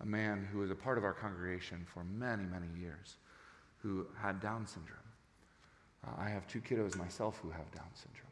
a 0.00 0.06
man 0.06 0.48
who 0.50 0.58
was 0.58 0.72
a 0.72 0.74
part 0.74 0.98
of 0.98 1.04
our 1.04 1.12
congregation 1.12 1.86
for 1.94 2.02
many, 2.02 2.42
many 2.42 2.66
years, 2.76 3.14
who 3.78 4.08
had 4.20 4.40
Down 4.40 4.66
syndrome. 4.66 4.98
I 6.18 6.28
have 6.28 6.46
two 6.46 6.60
kiddos 6.60 6.96
myself 6.96 7.38
who 7.42 7.50
have 7.50 7.70
Down 7.72 7.88
syndrome. 7.94 8.26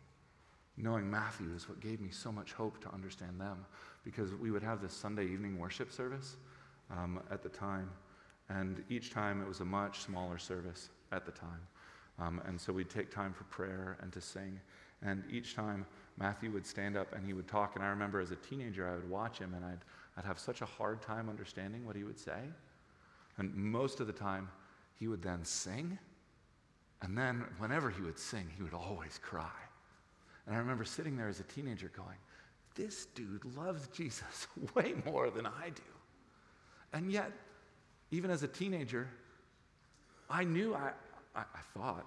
Knowing 0.77 1.11
Matthew 1.11 1.55
is 1.55 1.69
what 1.69 1.81
gave 1.81 2.01
me 2.01 2.11
so 2.11 2.33
much 2.33 2.53
hope 2.53 2.81
to 2.83 2.93
understand 2.93 3.41
them 3.41 3.65
because 4.05 4.35
we 4.35 4.51
would 4.51 4.63
have 4.63 4.81
this 4.81 4.93
Sunday 4.93 5.25
evening 5.25 5.59
worship 5.59 5.93
service 5.93 6.37
um, 6.91 7.21
at 7.31 7.43
the 7.43 7.49
time, 7.49 7.91
and 8.49 8.83
each 8.91 9.11
time 9.11 9.41
it 9.41 9.49
was 9.49 9.61
a 9.61 9.65
much 9.65 10.01
smaller 10.01 10.37
service 10.37 10.91
at 11.13 11.25
the 11.25 11.33
time. 11.33 11.61
Um, 12.19 12.41
and 12.47 12.61
so 12.61 12.73
we'd 12.73 12.91
take 12.91 13.11
time 13.11 13.33
for 13.33 13.45
prayer 13.45 13.97
and 14.01 14.13
to 14.13 14.21
sing. 14.21 14.61
And 15.03 15.25
each 15.31 15.55
time 15.55 15.87
Matthew 16.19 16.51
would 16.53 16.67
stand 16.67 16.97
up 16.97 17.13
and 17.15 17.27
he 17.27 17.33
would 17.33 17.49
talk. 17.49 17.77
And 17.77 17.85
I 17.85 17.89
remember 17.89 18.21
as 18.21 18.31
a 18.31 18.37
teenager, 18.37 18.89
I 18.89 18.95
would 18.95 19.09
watch 19.09 19.39
him 19.39 19.55
and 19.55 19.65
I'd, 19.65 19.81
I'd 20.17 20.25
have 20.25 20.39
such 20.39 20.63
a 20.63 20.65
hard 20.65 21.03
time 21.03 21.29
understanding 21.29 21.85
what 21.85 21.97
he 21.97 22.05
would 22.05 22.19
say. 22.19 22.39
And 23.37 23.55
most 23.55 24.01
of 24.01 24.07
the 24.07 24.13
time, 24.13 24.49
he 24.95 25.09
would 25.09 25.23
then 25.23 25.45
sing. 25.45 25.99
And 27.05 27.19
then, 27.19 27.45
whenever 27.59 27.91
he 27.91 28.01
would 28.01 28.19
sing, 28.19 28.51
he 28.57 28.63
would 28.63 28.73
always 28.73 29.21
cry. 29.23 29.51
And 30.47 30.57
I 30.57 30.59
remember 30.59 30.85
sitting 30.85 31.19
there 31.19 31.29
as 31.29 31.39
a 31.39 31.45
teenager 31.45 31.91
going, 31.95 32.17
This 32.75 33.07
dude 33.15 33.45
loves 33.57 33.89
Jesus 33.89 34.47
way 34.75 34.95
more 35.05 35.31
than 35.31 35.47
I 35.47 35.69
do. 35.75 35.83
And 36.95 37.13
yet, 37.13 37.31
even 38.11 38.31
as 38.31 38.43
a 38.43 38.49
teenager, 38.49 39.07
I 40.31 40.45
knew, 40.45 40.75
I, 40.75 40.93
I, 41.37 41.41
I 41.41 41.79
thought, 41.79 42.07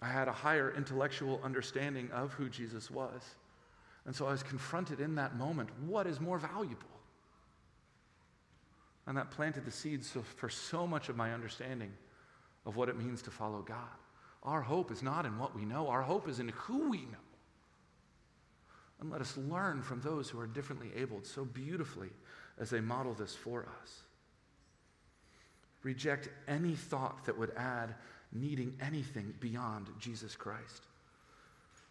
I 0.00 0.08
had 0.08 0.28
a 0.28 0.32
higher 0.32 0.72
intellectual 0.74 1.38
understanding 1.44 2.10
of 2.10 2.32
who 2.32 2.48
Jesus 2.48 2.90
was. 2.90 3.20
And 4.06 4.16
so 4.16 4.26
I 4.26 4.30
was 4.30 4.42
confronted 4.42 5.00
in 5.00 5.14
that 5.16 5.36
moment 5.36 5.68
what 5.86 6.06
is 6.06 6.20
more 6.20 6.38
valuable? 6.38 6.86
And 9.06 9.18
that 9.18 9.30
planted 9.30 9.66
the 9.66 9.70
seeds 9.70 10.16
for 10.36 10.48
so 10.48 10.86
much 10.86 11.10
of 11.10 11.16
my 11.16 11.34
understanding 11.34 11.92
of 12.66 12.76
what 12.76 12.88
it 12.88 12.98
means 12.98 13.22
to 13.22 13.30
follow 13.30 13.62
God. 13.62 13.76
Our 14.42 14.62
hope 14.62 14.90
is 14.90 15.02
not 15.02 15.26
in 15.26 15.38
what 15.38 15.54
we 15.54 15.64
know, 15.64 15.88
our 15.88 16.02
hope 16.02 16.28
is 16.28 16.40
in 16.40 16.48
who 16.48 16.90
we 16.90 16.98
know. 16.98 17.18
And 19.00 19.10
let 19.10 19.20
us 19.20 19.36
learn 19.36 19.82
from 19.82 20.00
those 20.00 20.28
who 20.28 20.38
are 20.38 20.46
differently 20.46 20.90
abled 20.94 21.26
so 21.26 21.44
beautifully 21.44 22.10
as 22.58 22.70
they 22.70 22.80
model 22.80 23.14
this 23.14 23.34
for 23.34 23.66
us. 23.82 24.00
Reject 25.82 26.28
any 26.46 26.74
thought 26.74 27.24
that 27.24 27.38
would 27.38 27.52
add 27.56 27.94
needing 28.32 28.76
anything 28.80 29.34
beyond 29.40 29.88
Jesus 29.98 30.36
Christ. 30.36 30.84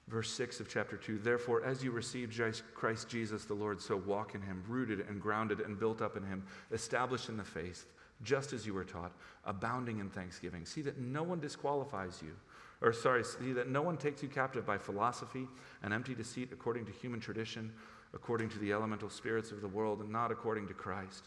Verse 0.07 0.31
6 0.31 0.59
of 0.59 0.69
chapter 0.69 0.97
2 0.97 1.19
Therefore, 1.19 1.63
as 1.63 1.83
you 1.83 1.91
received 1.91 2.39
Christ 2.73 3.09
Jesus 3.09 3.45
the 3.45 3.53
Lord, 3.53 3.81
so 3.81 3.97
walk 3.97 4.35
in 4.35 4.41
him, 4.41 4.63
rooted 4.67 5.01
and 5.07 5.21
grounded 5.21 5.59
and 5.59 5.79
built 5.79 6.01
up 6.01 6.17
in 6.17 6.23
him, 6.23 6.43
established 6.71 7.29
in 7.29 7.37
the 7.37 7.43
faith, 7.43 7.85
just 8.23 8.53
as 8.53 8.65
you 8.65 8.73
were 8.73 8.83
taught, 8.83 9.11
abounding 9.45 9.99
in 9.99 10.09
thanksgiving. 10.09 10.65
See 10.65 10.81
that 10.83 10.99
no 10.99 11.23
one 11.23 11.39
disqualifies 11.39 12.21
you. 12.21 12.35
Or, 12.81 12.93
sorry, 12.93 13.23
see 13.23 13.51
that 13.53 13.69
no 13.69 13.81
one 13.81 13.97
takes 13.97 14.23
you 14.23 14.29
captive 14.29 14.65
by 14.65 14.77
philosophy 14.77 15.47
and 15.83 15.93
empty 15.93 16.15
deceit 16.15 16.49
according 16.53 16.85
to 16.85 16.91
human 16.91 17.19
tradition, 17.19 17.71
according 18.13 18.49
to 18.49 18.59
the 18.59 18.71
elemental 18.71 19.09
spirits 19.09 19.51
of 19.51 19.61
the 19.61 19.67
world, 19.67 19.99
and 19.99 20.09
not 20.09 20.31
according 20.31 20.67
to 20.67 20.73
Christ. 20.73 21.25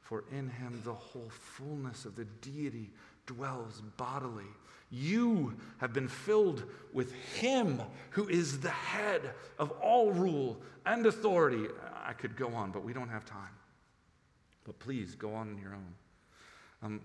For 0.00 0.24
in 0.30 0.48
him 0.48 0.80
the 0.84 0.94
whole 0.94 1.30
fullness 1.30 2.04
of 2.04 2.16
the 2.16 2.24
deity 2.40 2.90
dwells 3.26 3.82
bodily. 3.96 4.44
You 4.90 5.54
have 5.78 5.92
been 5.92 6.08
filled 6.08 6.64
with 6.92 7.12
Him 7.12 7.82
who 8.10 8.28
is 8.28 8.60
the 8.60 8.70
head 8.70 9.32
of 9.58 9.70
all 9.72 10.12
rule 10.12 10.60
and 10.84 11.04
authority. 11.06 11.66
I 12.04 12.12
could 12.12 12.36
go 12.36 12.54
on, 12.54 12.70
but 12.70 12.84
we 12.84 12.92
don't 12.92 13.08
have 13.08 13.24
time. 13.24 13.50
But 14.64 14.78
please 14.78 15.14
go 15.14 15.34
on 15.34 15.58
your 15.60 15.74
own. 15.74 15.94
Um, 16.86 17.00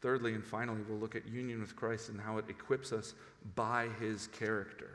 thirdly 0.00 0.32
and 0.32 0.42
finally, 0.42 0.80
we'll 0.88 0.98
look 0.98 1.14
at 1.14 1.26
union 1.28 1.60
with 1.60 1.76
Christ 1.76 2.08
and 2.08 2.18
how 2.18 2.38
it 2.38 2.46
equips 2.48 2.90
us 2.90 3.14
by 3.54 3.88
His 4.00 4.28
character. 4.28 4.90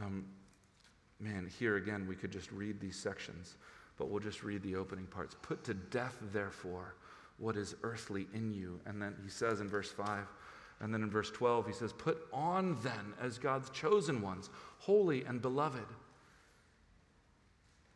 Um, 0.00 0.24
man, 1.18 1.50
here 1.58 1.76
again, 1.76 2.06
we 2.06 2.14
could 2.14 2.30
just 2.30 2.52
read 2.52 2.80
these 2.80 2.96
sections, 2.96 3.56
but 3.96 4.08
we'll 4.08 4.20
just 4.20 4.44
read 4.44 4.62
the 4.62 4.76
opening 4.76 5.06
parts. 5.06 5.34
Put 5.42 5.64
to 5.64 5.74
death, 5.74 6.16
therefore, 6.32 6.94
what 7.38 7.56
is 7.56 7.74
earthly 7.82 8.28
in 8.34 8.52
you. 8.52 8.78
And 8.86 9.02
then 9.02 9.16
he 9.24 9.28
says 9.28 9.60
in 9.60 9.68
verse 9.68 9.90
5, 9.90 10.20
and 10.80 10.94
then 10.94 11.02
in 11.02 11.10
verse 11.10 11.32
12, 11.32 11.66
he 11.66 11.72
says, 11.72 11.92
Put 11.92 12.28
on 12.32 12.78
then 12.84 13.14
as 13.20 13.36
God's 13.36 13.68
chosen 13.70 14.22
ones, 14.22 14.48
holy 14.78 15.24
and 15.24 15.42
beloved. 15.42 15.86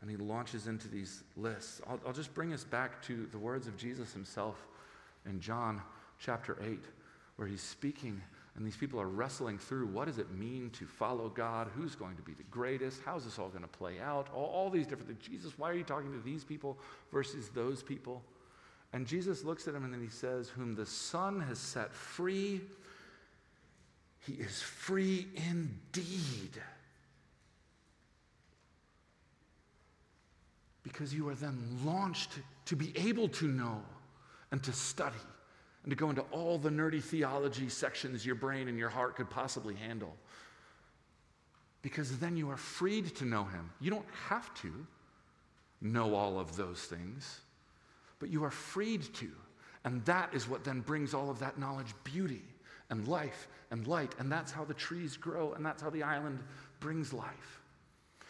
And 0.00 0.10
he 0.10 0.16
launches 0.16 0.66
into 0.66 0.88
these 0.88 1.22
lists. 1.36 1.80
I'll, 1.88 2.00
I'll 2.04 2.12
just 2.12 2.34
bring 2.34 2.52
us 2.52 2.64
back 2.64 3.00
to 3.02 3.28
the 3.30 3.38
words 3.38 3.68
of 3.68 3.76
Jesus 3.76 4.12
himself 4.12 4.66
in 5.26 5.40
John 5.40 5.82
chapter 6.18 6.58
8, 6.62 6.80
where 7.36 7.48
he's 7.48 7.62
speaking 7.62 8.20
and 8.56 8.66
these 8.66 8.76
people 8.76 9.00
are 9.00 9.08
wrestling 9.08 9.58
through 9.58 9.86
what 9.86 10.06
does 10.06 10.18
it 10.18 10.30
mean 10.30 10.70
to 10.70 10.86
follow 10.86 11.30
God? 11.30 11.68
Who's 11.74 11.94
going 11.94 12.16
to 12.16 12.22
be 12.22 12.34
the 12.34 12.42
greatest? 12.44 13.00
How's 13.04 13.24
this 13.24 13.38
all 13.38 13.48
going 13.48 13.62
to 13.62 13.68
play 13.68 13.98
out? 13.98 14.28
All, 14.34 14.44
all, 14.44 14.70
these 14.70 14.86
different 14.86 15.08
things. 15.08 15.26
Jesus, 15.26 15.58
why 15.58 15.70
are 15.70 15.74
you 15.74 15.84
talking 15.84 16.12
to 16.12 16.20
these 16.20 16.44
people 16.44 16.78
versus 17.10 17.48
those 17.54 17.82
people? 17.82 18.22
And 18.92 19.06
Jesus 19.06 19.42
looks 19.42 19.66
at 19.68 19.74
him 19.74 19.84
and 19.84 19.92
then 19.92 20.02
he 20.02 20.10
says, 20.10 20.50
Whom 20.50 20.74
the 20.74 20.84
Son 20.84 21.40
has 21.40 21.58
set 21.58 21.94
free, 21.94 22.60
he 24.20 24.34
is 24.34 24.60
free 24.60 25.28
indeed. 25.34 26.60
Because 30.82 31.14
you 31.14 31.26
are 31.30 31.34
then 31.34 31.56
launched 31.86 32.32
to 32.66 32.76
be 32.76 32.92
able 32.96 33.28
to 33.28 33.46
know 33.48 33.80
and 34.52 34.62
to 34.62 34.72
study 34.72 35.16
and 35.82 35.90
to 35.90 35.96
go 35.96 36.08
into 36.10 36.22
all 36.30 36.58
the 36.58 36.70
nerdy 36.70 37.02
theology 37.02 37.68
sections 37.68 38.24
your 38.24 38.36
brain 38.36 38.68
and 38.68 38.78
your 38.78 38.88
heart 38.88 39.16
could 39.16 39.28
possibly 39.28 39.74
handle. 39.74 40.14
Because 41.82 42.18
then 42.20 42.36
you 42.36 42.48
are 42.50 42.56
freed 42.56 43.16
to 43.16 43.24
know 43.24 43.42
him. 43.42 43.72
You 43.80 43.90
don't 43.90 44.06
have 44.28 44.54
to 44.62 44.72
know 45.80 46.14
all 46.14 46.38
of 46.38 46.54
those 46.54 46.82
things 46.82 47.40
but 48.22 48.30
you 48.30 48.44
are 48.44 48.52
freed 48.52 49.02
to. 49.14 49.28
And 49.84 50.04
that 50.04 50.32
is 50.32 50.48
what 50.48 50.62
then 50.62 50.80
brings 50.80 51.12
all 51.12 51.28
of 51.28 51.40
that 51.40 51.58
knowledge 51.58 51.92
beauty 52.04 52.44
and 52.88 53.08
life 53.08 53.48
and 53.72 53.84
light. 53.88 54.14
And 54.20 54.30
that's 54.30 54.52
how 54.52 54.64
the 54.64 54.74
trees 54.74 55.16
grow, 55.16 55.54
and 55.54 55.66
that's 55.66 55.82
how 55.82 55.90
the 55.90 56.04
island 56.04 56.38
brings 56.78 57.12
life. 57.12 57.60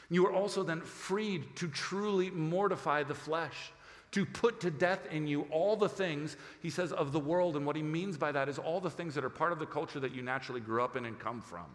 You 0.08 0.26
are 0.26 0.32
also 0.32 0.62
then 0.62 0.80
freed 0.80 1.44
to 1.56 1.68
truly 1.68 2.30
mortify 2.30 3.02
the 3.02 3.14
flesh, 3.14 3.72
to 4.12 4.26
put 4.26 4.60
to 4.60 4.70
death 4.70 5.06
in 5.10 5.26
you 5.26 5.42
all 5.50 5.74
the 5.74 5.88
things, 5.88 6.36
he 6.60 6.70
says, 6.70 6.92
of 6.92 7.12
the 7.12 7.20
world. 7.20 7.56
And 7.56 7.66
what 7.66 7.76
he 7.76 7.82
means 7.82 8.16
by 8.16 8.30
that 8.32 8.48
is 8.48 8.58
all 8.58 8.80
the 8.80 8.90
things 8.90 9.14
that 9.14 9.24
are 9.24 9.30
part 9.30 9.52
of 9.52 9.58
the 9.58 9.66
culture 9.66 10.00
that 10.00 10.14
you 10.14 10.22
naturally 10.22 10.60
grew 10.60 10.82
up 10.82 10.96
in 10.96 11.06
and 11.06 11.18
come 11.18 11.40
from. 11.40 11.66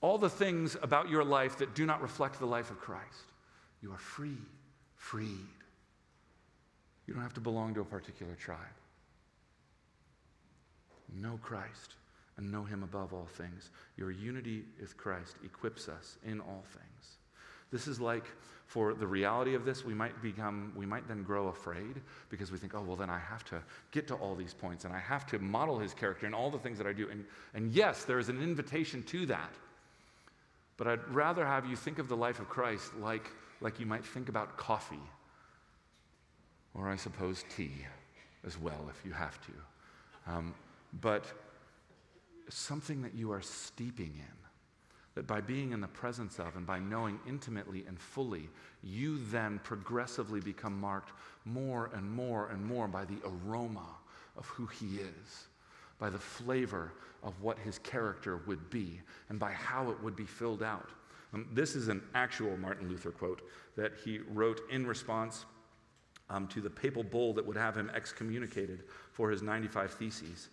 All 0.00 0.18
the 0.18 0.30
things 0.30 0.76
about 0.82 1.08
your 1.08 1.24
life 1.24 1.58
that 1.58 1.74
do 1.74 1.84
not 1.84 2.00
reflect 2.00 2.38
the 2.38 2.46
life 2.46 2.70
of 2.70 2.80
Christ. 2.80 3.24
You 3.82 3.92
are 3.92 3.98
free, 3.98 4.38
freed. 4.96 5.48
You 7.06 7.14
don't 7.14 7.22
have 7.22 7.34
to 7.34 7.40
belong 7.40 7.74
to 7.74 7.80
a 7.80 7.84
particular 7.84 8.34
tribe. 8.34 8.58
Know 11.14 11.38
Christ 11.42 11.96
and 12.36 12.50
know 12.50 12.64
Him 12.64 12.82
above 12.82 13.12
all 13.12 13.26
things. 13.26 13.70
Your 13.96 14.10
unity 14.10 14.64
with 14.80 14.96
Christ 14.96 15.36
equips 15.44 15.88
us 15.88 16.16
in 16.24 16.40
all 16.40 16.64
things. 16.72 17.16
This 17.72 17.88
is 17.88 18.00
like 18.00 18.24
for 18.66 18.94
the 18.94 19.06
reality 19.06 19.54
of 19.54 19.64
this, 19.64 19.84
we 19.84 19.92
might 19.92 20.22
become, 20.22 20.72
we 20.74 20.86
might 20.86 21.06
then 21.06 21.22
grow 21.22 21.48
afraid 21.48 22.00
because 22.30 22.50
we 22.50 22.56
think, 22.56 22.74
oh, 22.74 22.82
well, 22.82 22.96
then 22.96 23.10
I 23.10 23.18
have 23.18 23.44
to 23.46 23.62
get 23.90 24.06
to 24.08 24.14
all 24.14 24.34
these 24.34 24.54
points 24.54 24.84
and 24.84 24.94
I 24.94 24.98
have 24.98 25.26
to 25.26 25.38
model 25.38 25.78
his 25.78 25.92
character 25.92 26.24
and 26.24 26.34
all 26.34 26.50
the 26.50 26.58
things 26.58 26.78
that 26.78 26.86
I 26.86 26.92
do. 26.92 27.08
And, 27.10 27.24
and 27.52 27.70
yes, 27.72 28.04
there 28.04 28.18
is 28.18 28.28
an 28.28 28.42
invitation 28.42 29.02
to 29.04 29.26
that. 29.26 29.52
But 30.78 30.86
I'd 30.86 31.08
rather 31.08 31.44
have 31.44 31.66
you 31.66 31.76
think 31.76 31.98
of 31.98 32.08
the 32.08 32.16
life 32.16 32.40
of 32.40 32.48
Christ 32.48 32.94
like, 32.96 33.30
like 33.60 33.78
you 33.78 33.84
might 33.86 34.04
think 34.06 34.28
about 34.28 34.56
coffee 34.56 34.96
or 36.74 36.88
I 36.88 36.96
suppose 36.96 37.44
tea 37.54 37.86
as 38.46 38.58
well 38.58 38.88
if 38.88 39.04
you 39.04 39.12
have 39.12 39.38
to. 39.46 40.32
Um, 40.32 40.54
but 41.00 41.26
something 42.48 43.02
that 43.02 43.14
you 43.14 43.32
are 43.32 43.42
steeping 43.42 44.14
in, 44.16 44.41
that 45.14 45.26
by 45.26 45.40
being 45.40 45.72
in 45.72 45.80
the 45.80 45.88
presence 45.88 46.38
of 46.38 46.56
and 46.56 46.66
by 46.66 46.78
knowing 46.78 47.18
intimately 47.28 47.84
and 47.86 47.98
fully, 47.98 48.48
you 48.82 49.18
then 49.26 49.60
progressively 49.62 50.40
become 50.40 50.78
marked 50.80 51.12
more 51.44 51.90
and 51.94 52.10
more 52.10 52.48
and 52.48 52.64
more 52.64 52.88
by 52.88 53.04
the 53.04 53.18
aroma 53.24 53.86
of 54.36 54.46
who 54.46 54.66
He 54.66 54.96
is, 54.96 55.48
by 55.98 56.08
the 56.08 56.18
flavor 56.18 56.92
of 57.22 57.40
what 57.42 57.58
His 57.58 57.78
character 57.78 58.38
would 58.46 58.70
be, 58.70 59.00
and 59.28 59.38
by 59.38 59.52
how 59.52 59.90
it 59.90 60.02
would 60.02 60.16
be 60.16 60.24
filled 60.24 60.62
out. 60.62 60.90
Um, 61.34 61.46
this 61.52 61.74
is 61.74 61.88
an 61.88 62.02
actual 62.14 62.56
Martin 62.56 62.88
Luther 62.88 63.10
quote 63.10 63.42
that 63.76 63.92
he 64.04 64.18
wrote 64.18 64.60
in 64.70 64.86
response 64.86 65.46
um, 66.28 66.46
to 66.48 66.60
the 66.60 66.70
papal 66.70 67.02
bull 67.02 67.32
that 67.34 67.46
would 67.46 67.56
have 67.56 67.76
him 67.76 67.90
excommunicated 67.94 68.84
for 69.12 69.30
his 69.30 69.42
95 69.42 69.92
Theses. 69.92 70.48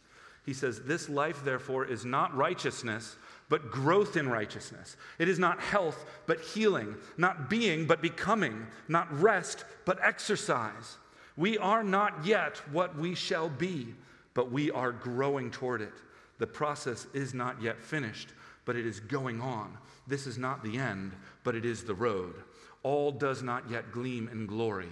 He 0.49 0.53
says, 0.55 0.79
This 0.79 1.09
life, 1.09 1.45
therefore, 1.45 1.85
is 1.85 2.05
not 2.05 2.35
righteousness, 2.35 3.17
but 3.49 3.69
growth 3.69 4.17
in 4.17 4.27
righteousness. 4.27 4.97
It 5.19 5.29
is 5.29 5.37
not 5.37 5.59
health, 5.59 6.07
but 6.25 6.41
healing, 6.41 6.95
not 7.17 7.51
being, 7.51 7.85
but 7.85 8.01
becoming, 8.01 8.65
not 8.87 9.07
rest, 9.21 9.63
but 9.85 10.03
exercise. 10.03 10.97
We 11.37 11.59
are 11.59 11.83
not 11.83 12.25
yet 12.25 12.57
what 12.71 12.97
we 12.97 13.13
shall 13.13 13.47
be, 13.47 13.93
but 14.33 14.51
we 14.51 14.71
are 14.71 14.91
growing 14.91 15.51
toward 15.51 15.81
it. 15.83 15.93
The 16.39 16.47
process 16.47 17.05
is 17.13 17.35
not 17.35 17.61
yet 17.61 17.79
finished, 17.79 18.29
but 18.65 18.75
it 18.75 18.87
is 18.87 18.99
going 18.99 19.41
on. 19.41 19.77
This 20.07 20.25
is 20.25 20.39
not 20.39 20.63
the 20.63 20.79
end, 20.79 21.11
but 21.43 21.53
it 21.53 21.63
is 21.63 21.83
the 21.83 21.93
road. 21.93 22.33
All 22.81 23.11
does 23.11 23.43
not 23.43 23.69
yet 23.69 23.91
gleam 23.91 24.27
in 24.31 24.47
glory, 24.47 24.89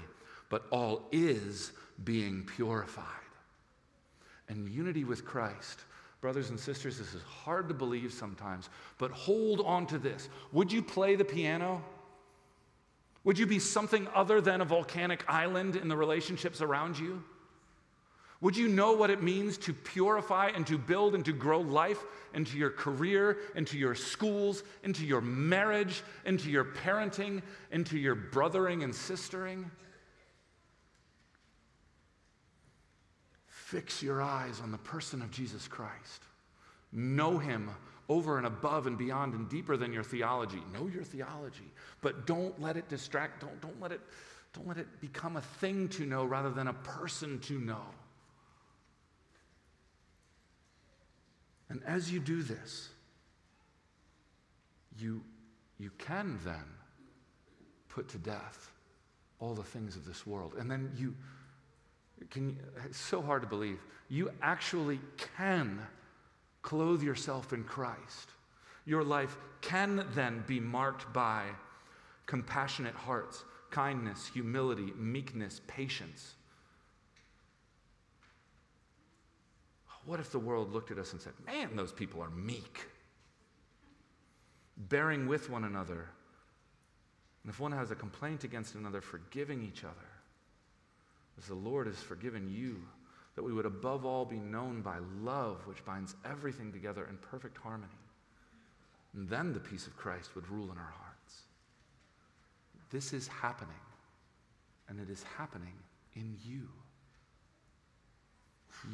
but 0.49 0.68
all 0.70 1.08
is 1.12 1.72
being 2.03 2.43
purified. 2.45 3.26
And 4.49 4.69
unity 4.69 5.03
with 5.03 5.25
Christ 5.25 5.81
Brothers 6.19 6.49
and 6.49 6.59
sisters, 6.59 6.97
this 6.97 7.13
is 7.13 7.21
hard 7.21 7.67
to 7.67 7.75
believe 7.75 8.11
sometimes, 8.11 8.69
but 8.97 9.11
hold 9.11 9.61
on 9.61 9.85
to 9.87 9.99
this. 9.99 10.29
Would 10.51 10.71
you 10.71 10.81
play 10.81 11.15
the 11.15 11.25
piano? 11.25 11.83
Would 13.23 13.37
you 13.37 13.45
be 13.45 13.59
something 13.59 14.07
other 14.15 14.41
than 14.41 14.61
a 14.61 14.65
volcanic 14.65 15.23
island 15.27 15.75
in 15.75 15.87
the 15.87 15.97
relationships 15.97 16.61
around 16.61 16.97
you? 16.97 17.23
Would 18.41 18.57
you 18.57 18.67
know 18.67 18.93
what 18.93 19.09
it 19.09 19.21
means 19.21 19.57
to 19.59 19.73
purify 19.73 20.49
and 20.53 20.65
to 20.67 20.77
build 20.77 21.13
and 21.13 21.25
to 21.25 21.33
grow 21.33 21.59
life 21.59 22.03
into 22.33 22.57
your 22.57 22.69
career, 22.69 23.37
into 23.55 23.77
your 23.77 23.95
schools, 23.95 24.63
into 24.83 25.05
your 25.05 25.21
marriage, 25.21 26.03
into 26.25 26.49
your 26.49 26.65
parenting, 26.65 27.41
into 27.71 27.97
your 27.97 28.15
brothering 28.15 28.83
and 28.83 28.93
sistering? 28.93 29.69
Fix 33.68 34.01
your 34.01 34.22
eyes 34.22 34.61
on 34.61 34.72
the 34.72 34.78
person 34.78 35.22
of 35.22 35.30
Jesus 35.30 35.68
Christ. 35.68 36.24
Know 36.93 37.38
him 37.38 37.70
over 38.07 38.38
and 38.38 38.47
above 38.47 38.88
and 38.88 38.97
beyond 38.97 39.34
and 39.34 39.49
deeper 39.49 39.76
than 39.76 39.91
your 39.91 40.05
theology. 40.05 40.63
Know 40.74 40.88
your 40.88 41.03
theology, 41.03 41.70
but 41.99 42.26
don't 42.26 42.57
let 42.61 42.78
it 42.78 42.88
distract. 42.88 43.41
Don't, 43.41 43.59
don't, 43.59 43.82
let, 43.82 43.91
it, 43.91 43.99
don't 44.53 44.70
let 44.70 44.78
it 44.78 44.88
become 45.01 45.36
a 45.36 45.41
thing 45.41 45.89
to 45.89 46.05
know 46.05 46.24
rather 46.24 46.49
than 46.49 46.70
a 46.70 46.74
person 46.74 47.39
to 47.41 47.59
know. 47.59 47.84
And 51.68 51.82
as 51.86 52.09
you 52.09 52.22
do 52.22 52.43
this, 52.43 52.88
you, 54.97 55.22
you 55.78 55.91
can 55.97 56.39
then 56.45 56.63
put 57.89 58.07
to 58.07 58.18
death 58.18 58.72
all 59.41 59.53
the 59.53 59.61
things 59.61 59.97
of 59.97 60.05
this 60.05 60.26
world. 60.26 60.53
And 60.57 60.72
then 60.72 60.93
you, 60.95 61.15
can 62.30 62.57
it's 62.86 62.97
so 62.97 63.22
hard 63.22 63.41
to 63.41 63.47
believe. 63.47 63.80
You 64.09 64.32
actually 64.41 64.99
can 65.36 65.80
clothe 66.61 67.03
yourself 67.03 67.53
in 67.53 67.63
Christ. 67.63 68.30
Your 68.86 69.03
life 69.03 69.38
can 69.61 70.05
then 70.13 70.43
be 70.47 70.59
marked 70.59 71.11
by 71.13 71.45
compassionate 72.26 72.95
hearts, 72.95 73.43
kindness, 73.70 74.30
humility, 74.34 74.93
meekness, 74.97 75.61
patience. 75.68 76.36
What 80.05 80.22
if 80.22 80.32
the 80.32 80.39
world 80.39 80.72
looked 80.72 80.89
at 80.91 80.97
us 80.97 81.11
and 81.11 81.22
said, 81.22 81.34
Man, 81.45 81.76
those 81.76 81.91
people 81.91 82.22
are 82.22 82.30
meek, 82.30 82.88
bearing 84.78 85.28
with 85.28 85.49
one 85.49 85.65
another? 85.65 86.07
And 87.43 87.51
if 87.51 87.59
one 87.59 87.74
has 87.74 87.91
a 87.91 87.95
complaint 87.95 88.45
against 88.45 88.76
another, 88.76 89.01
forgiving 89.01 89.61
each 89.63 89.84
other 89.84 90.16
as 91.38 91.45
the 91.47 91.55
Lord 91.55 91.88
has 91.88 91.97
forgiven 91.97 92.49
you, 92.49 92.77
that 93.35 93.43
we 93.43 93.53
would 93.53 93.65
above 93.65 94.05
all 94.05 94.25
be 94.25 94.39
known 94.39 94.81
by 94.81 94.97
love, 95.21 95.65
which 95.67 95.85
binds 95.85 96.15
everything 96.25 96.71
together 96.71 97.05
in 97.09 97.17
perfect 97.17 97.57
harmony. 97.57 97.91
And 99.13 99.29
then 99.29 99.53
the 99.53 99.59
peace 99.59 99.88
of 99.88 99.95
Christ 99.95 100.35
would 100.35 100.49
rule 100.49 100.71
in 100.71 100.77
our 100.77 100.93
hearts. 100.97 101.41
This 102.89 103.13
is 103.13 103.27
happening, 103.27 103.73
and 104.89 104.99
it 104.99 105.09
is 105.09 105.23
happening 105.38 105.73
in 106.15 106.35
you. 106.45 106.67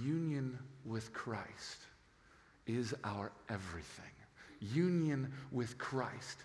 Union 0.01 0.57
with 0.85 1.13
Christ 1.13 1.77
is 2.65 2.95
our 3.03 3.31
everything. 3.49 4.05
Union 4.59 5.31
with 5.51 5.77
Christ 5.77 6.39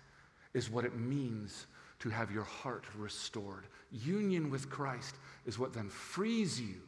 is 0.53 0.69
what 0.69 0.85
it 0.85 0.95
means 0.97 1.65
to 1.99 2.09
have 2.09 2.31
your 2.31 2.43
heart 2.43 2.85
restored. 2.97 3.67
Union 3.91 4.49
with 4.49 4.69
Christ 4.69 5.15
is 5.45 5.59
what 5.59 5.73
then 5.73 5.89
frees 5.89 6.59
you 6.59 6.81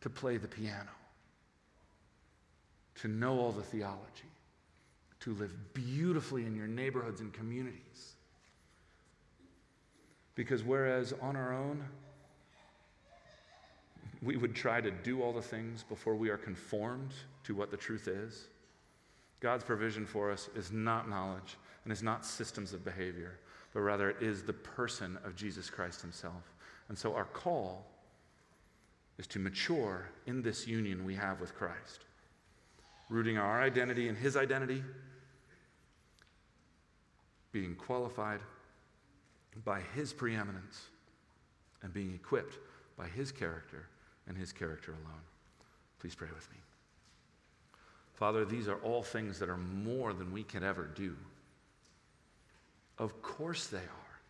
to 0.00 0.10
play 0.10 0.36
the 0.36 0.48
piano, 0.48 0.90
to 2.96 3.08
know 3.08 3.38
all 3.38 3.52
the 3.52 3.62
theology, 3.62 4.30
to 5.20 5.34
live 5.34 5.52
beautifully 5.74 6.46
in 6.46 6.56
your 6.56 6.66
neighborhoods 6.66 7.20
and 7.20 7.32
communities. 7.32 8.14
Because 10.34 10.62
whereas 10.62 11.12
on 11.20 11.36
our 11.36 11.52
own, 11.52 11.84
we 14.22 14.36
would 14.36 14.54
try 14.54 14.80
to 14.80 14.90
do 14.90 15.22
all 15.22 15.32
the 15.32 15.42
things 15.42 15.82
before 15.82 16.14
we 16.14 16.30
are 16.30 16.36
conformed 16.36 17.12
to 17.44 17.54
what 17.54 17.70
the 17.70 17.76
truth 17.76 18.06
is, 18.06 18.46
God's 19.40 19.64
provision 19.64 20.06
for 20.06 20.30
us 20.30 20.48
is 20.54 20.70
not 20.70 21.10
knowledge 21.10 21.56
and 21.82 21.92
is 21.92 22.02
not 22.02 22.24
systems 22.24 22.72
of 22.72 22.84
behavior 22.84 23.38
but 23.72 23.80
rather 23.80 24.10
it 24.10 24.22
is 24.22 24.42
the 24.42 24.52
person 24.52 25.18
of 25.24 25.34
Jesus 25.34 25.70
Christ 25.70 26.00
himself. 26.02 26.52
And 26.88 26.98
so 26.98 27.14
our 27.14 27.24
call 27.24 27.86
is 29.18 29.26
to 29.28 29.38
mature 29.38 30.08
in 30.26 30.42
this 30.42 30.66
union 30.66 31.04
we 31.04 31.14
have 31.14 31.40
with 31.40 31.54
Christ, 31.54 32.04
rooting 33.08 33.38
our 33.38 33.62
identity 33.62 34.08
in 34.08 34.16
his 34.16 34.36
identity, 34.36 34.82
being 37.52 37.74
qualified 37.74 38.40
by 39.64 39.80
his 39.94 40.12
preeminence, 40.12 40.86
and 41.82 41.92
being 41.92 42.14
equipped 42.14 42.58
by 42.96 43.06
his 43.06 43.32
character 43.32 43.86
and 44.26 44.36
his 44.36 44.52
character 44.52 44.92
alone. 44.92 45.20
Please 45.98 46.14
pray 46.14 46.28
with 46.34 46.50
me. 46.50 46.58
Father, 48.14 48.44
these 48.44 48.68
are 48.68 48.76
all 48.76 49.02
things 49.02 49.38
that 49.38 49.48
are 49.48 49.56
more 49.56 50.12
than 50.12 50.32
we 50.32 50.42
can 50.42 50.62
ever 50.62 50.84
do. 50.94 51.16
Of 53.02 53.20
course 53.20 53.66
they 53.66 53.78
are. 53.78 54.20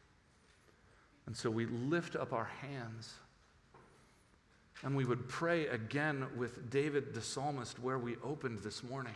And 1.26 1.36
so 1.36 1.50
we 1.50 1.66
lift 1.66 2.16
up 2.16 2.32
our 2.32 2.50
hands 2.62 3.12
and 4.82 4.96
we 4.96 5.04
would 5.04 5.28
pray 5.28 5.66
again 5.66 6.26
with 6.38 6.70
David 6.70 7.12
the 7.12 7.20
psalmist 7.20 7.78
where 7.80 7.98
we 7.98 8.16
opened 8.24 8.60
this 8.60 8.82
morning. 8.82 9.12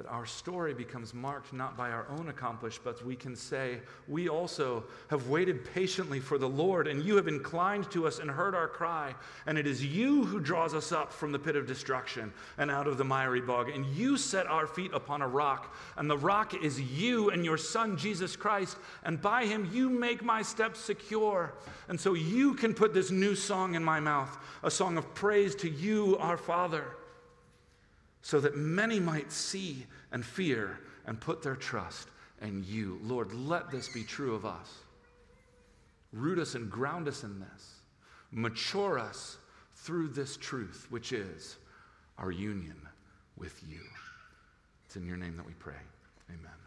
That 0.00 0.08
our 0.08 0.24
story 0.24 0.72
becomes 0.72 1.12
marked 1.12 1.52
not 1.52 1.76
by 1.76 1.90
our 1.90 2.06
own 2.08 2.30
accomplishments, 2.30 2.80
but 2.82 3.06
we 3.06 3.14
can 3.14 3.36
say, 3.36 3.80
We 4.08 4.30
also 4.30 4.84
have 5.08 5.28
waited 5.28 5.62
patiently 5.74 6.20
for 6.20 6.38
the 6.38 6.48
Lord, 6.48 6.88
and 6.88 7.04
you 7.04 7.16
have 7.16 7.28
inclined 7.28 7.90
to 7.90 8.06
us 8.06 8.18
and 8.18 8.30
heard 8.30 8.54
our 8.54 8.66
cry. 8.66 9.14
And 9.46 9.58
it 9.58 9.66
is 9.66 9.84
you 9.84 10.24
who 10.24 10.40
draws 10.40 10.72
us 10.72 10.90
up 10.90 11.12
from 11.12 11.32
the 11.32 11.38
pit 11.38 11.54
of 11.54 11.66
destruction 11.66 12.32
and 12.56 12.70
out 12.70 12.86
of 12.86 12.96
the 12.96 13.04
miry 13.04 13.42
bog. 13.42 13.68
And 13.68 13.84
you 13.88 14.16
set 14.16 14.46
our 14.46 14.66
feet 14.66 14.90
upon 14.94 15.20
a 15.20 15.28
rock, 15.28 15.76
and 15.98 16.08
the 16.08 16.16
rock 16.16 16.54
is 16.54 16.80
you 16.80 17.28
and 17.28 17.44
your 17.44 17.58
Son, 17.58 17.98
Jesus 17.98 18.36
Christ. 18.36 18.78
And 19.04 19.20
by 19.20 19.44
him 19.44 19.68
you 19.70 19.90
make 19.90 20.24
my 20.24 20.40
steps 20.40 20.80
secure. 20.80 21.52
And 21.90 22.00
so 22.00 22.14
you 22.14 22.54
can 22.54 22.72
put 22.72 22.94
this 22.94 23.10
new 23.10 23.34
song 23.34 23.74
in 23.74 23.84
my 23.84 24.00
mouth, 24.00 24.34
a 24.62 24.70
song 24.70 24.96
of 24.96 25.12
praise 25.12 25.54
to 25.56 25.68
you, 25.68 26.16
our 26.16 26.38
Father 26.38 26.86
so 28.22 28.40
that 28.40 28.56
many 28.56 29.00
might 29.00 29.32
see 29.32 29.86
and 30.12 30.24
fear 30.24 30.78
and 31.06 31.20
put 31.20 31.42
their 31.42 31.56
trust 31.56 32.08
in 32.42 32.64
you. 32.66 32.98
Lord, 33.02 33.32
let 33.32 33.70
this 33.70 33.88
be 33.88 34.02
true 34.02 34.34
of 34.34 34.44
us. 34.44 34.78
Root 36.12 36.38
us 36.38 36.54
and 36.54 36.70
ground 36.70 37.08
us 37.08 37.22
in 37.22 37.38
this. 37.40 37.74
Mature 38.32 38.98
us 38.98 39.38
through 39.74 40.08
this 40.08 40.36
truth, 40.36 40.86
which 40.90 41.12
is 41.12 41.56
our 42.18 42.30
union 42.30 42.76
with 43.36 43.62
you. 43.68 43.80
It's 44.86 44.96
in 44.96 45.06
your 45.06 45.16
name 45.16 45.36
that 45.36 45.46
we 45.46 45.54
pray. 45.54 45.74
Amen. 46.28 46.59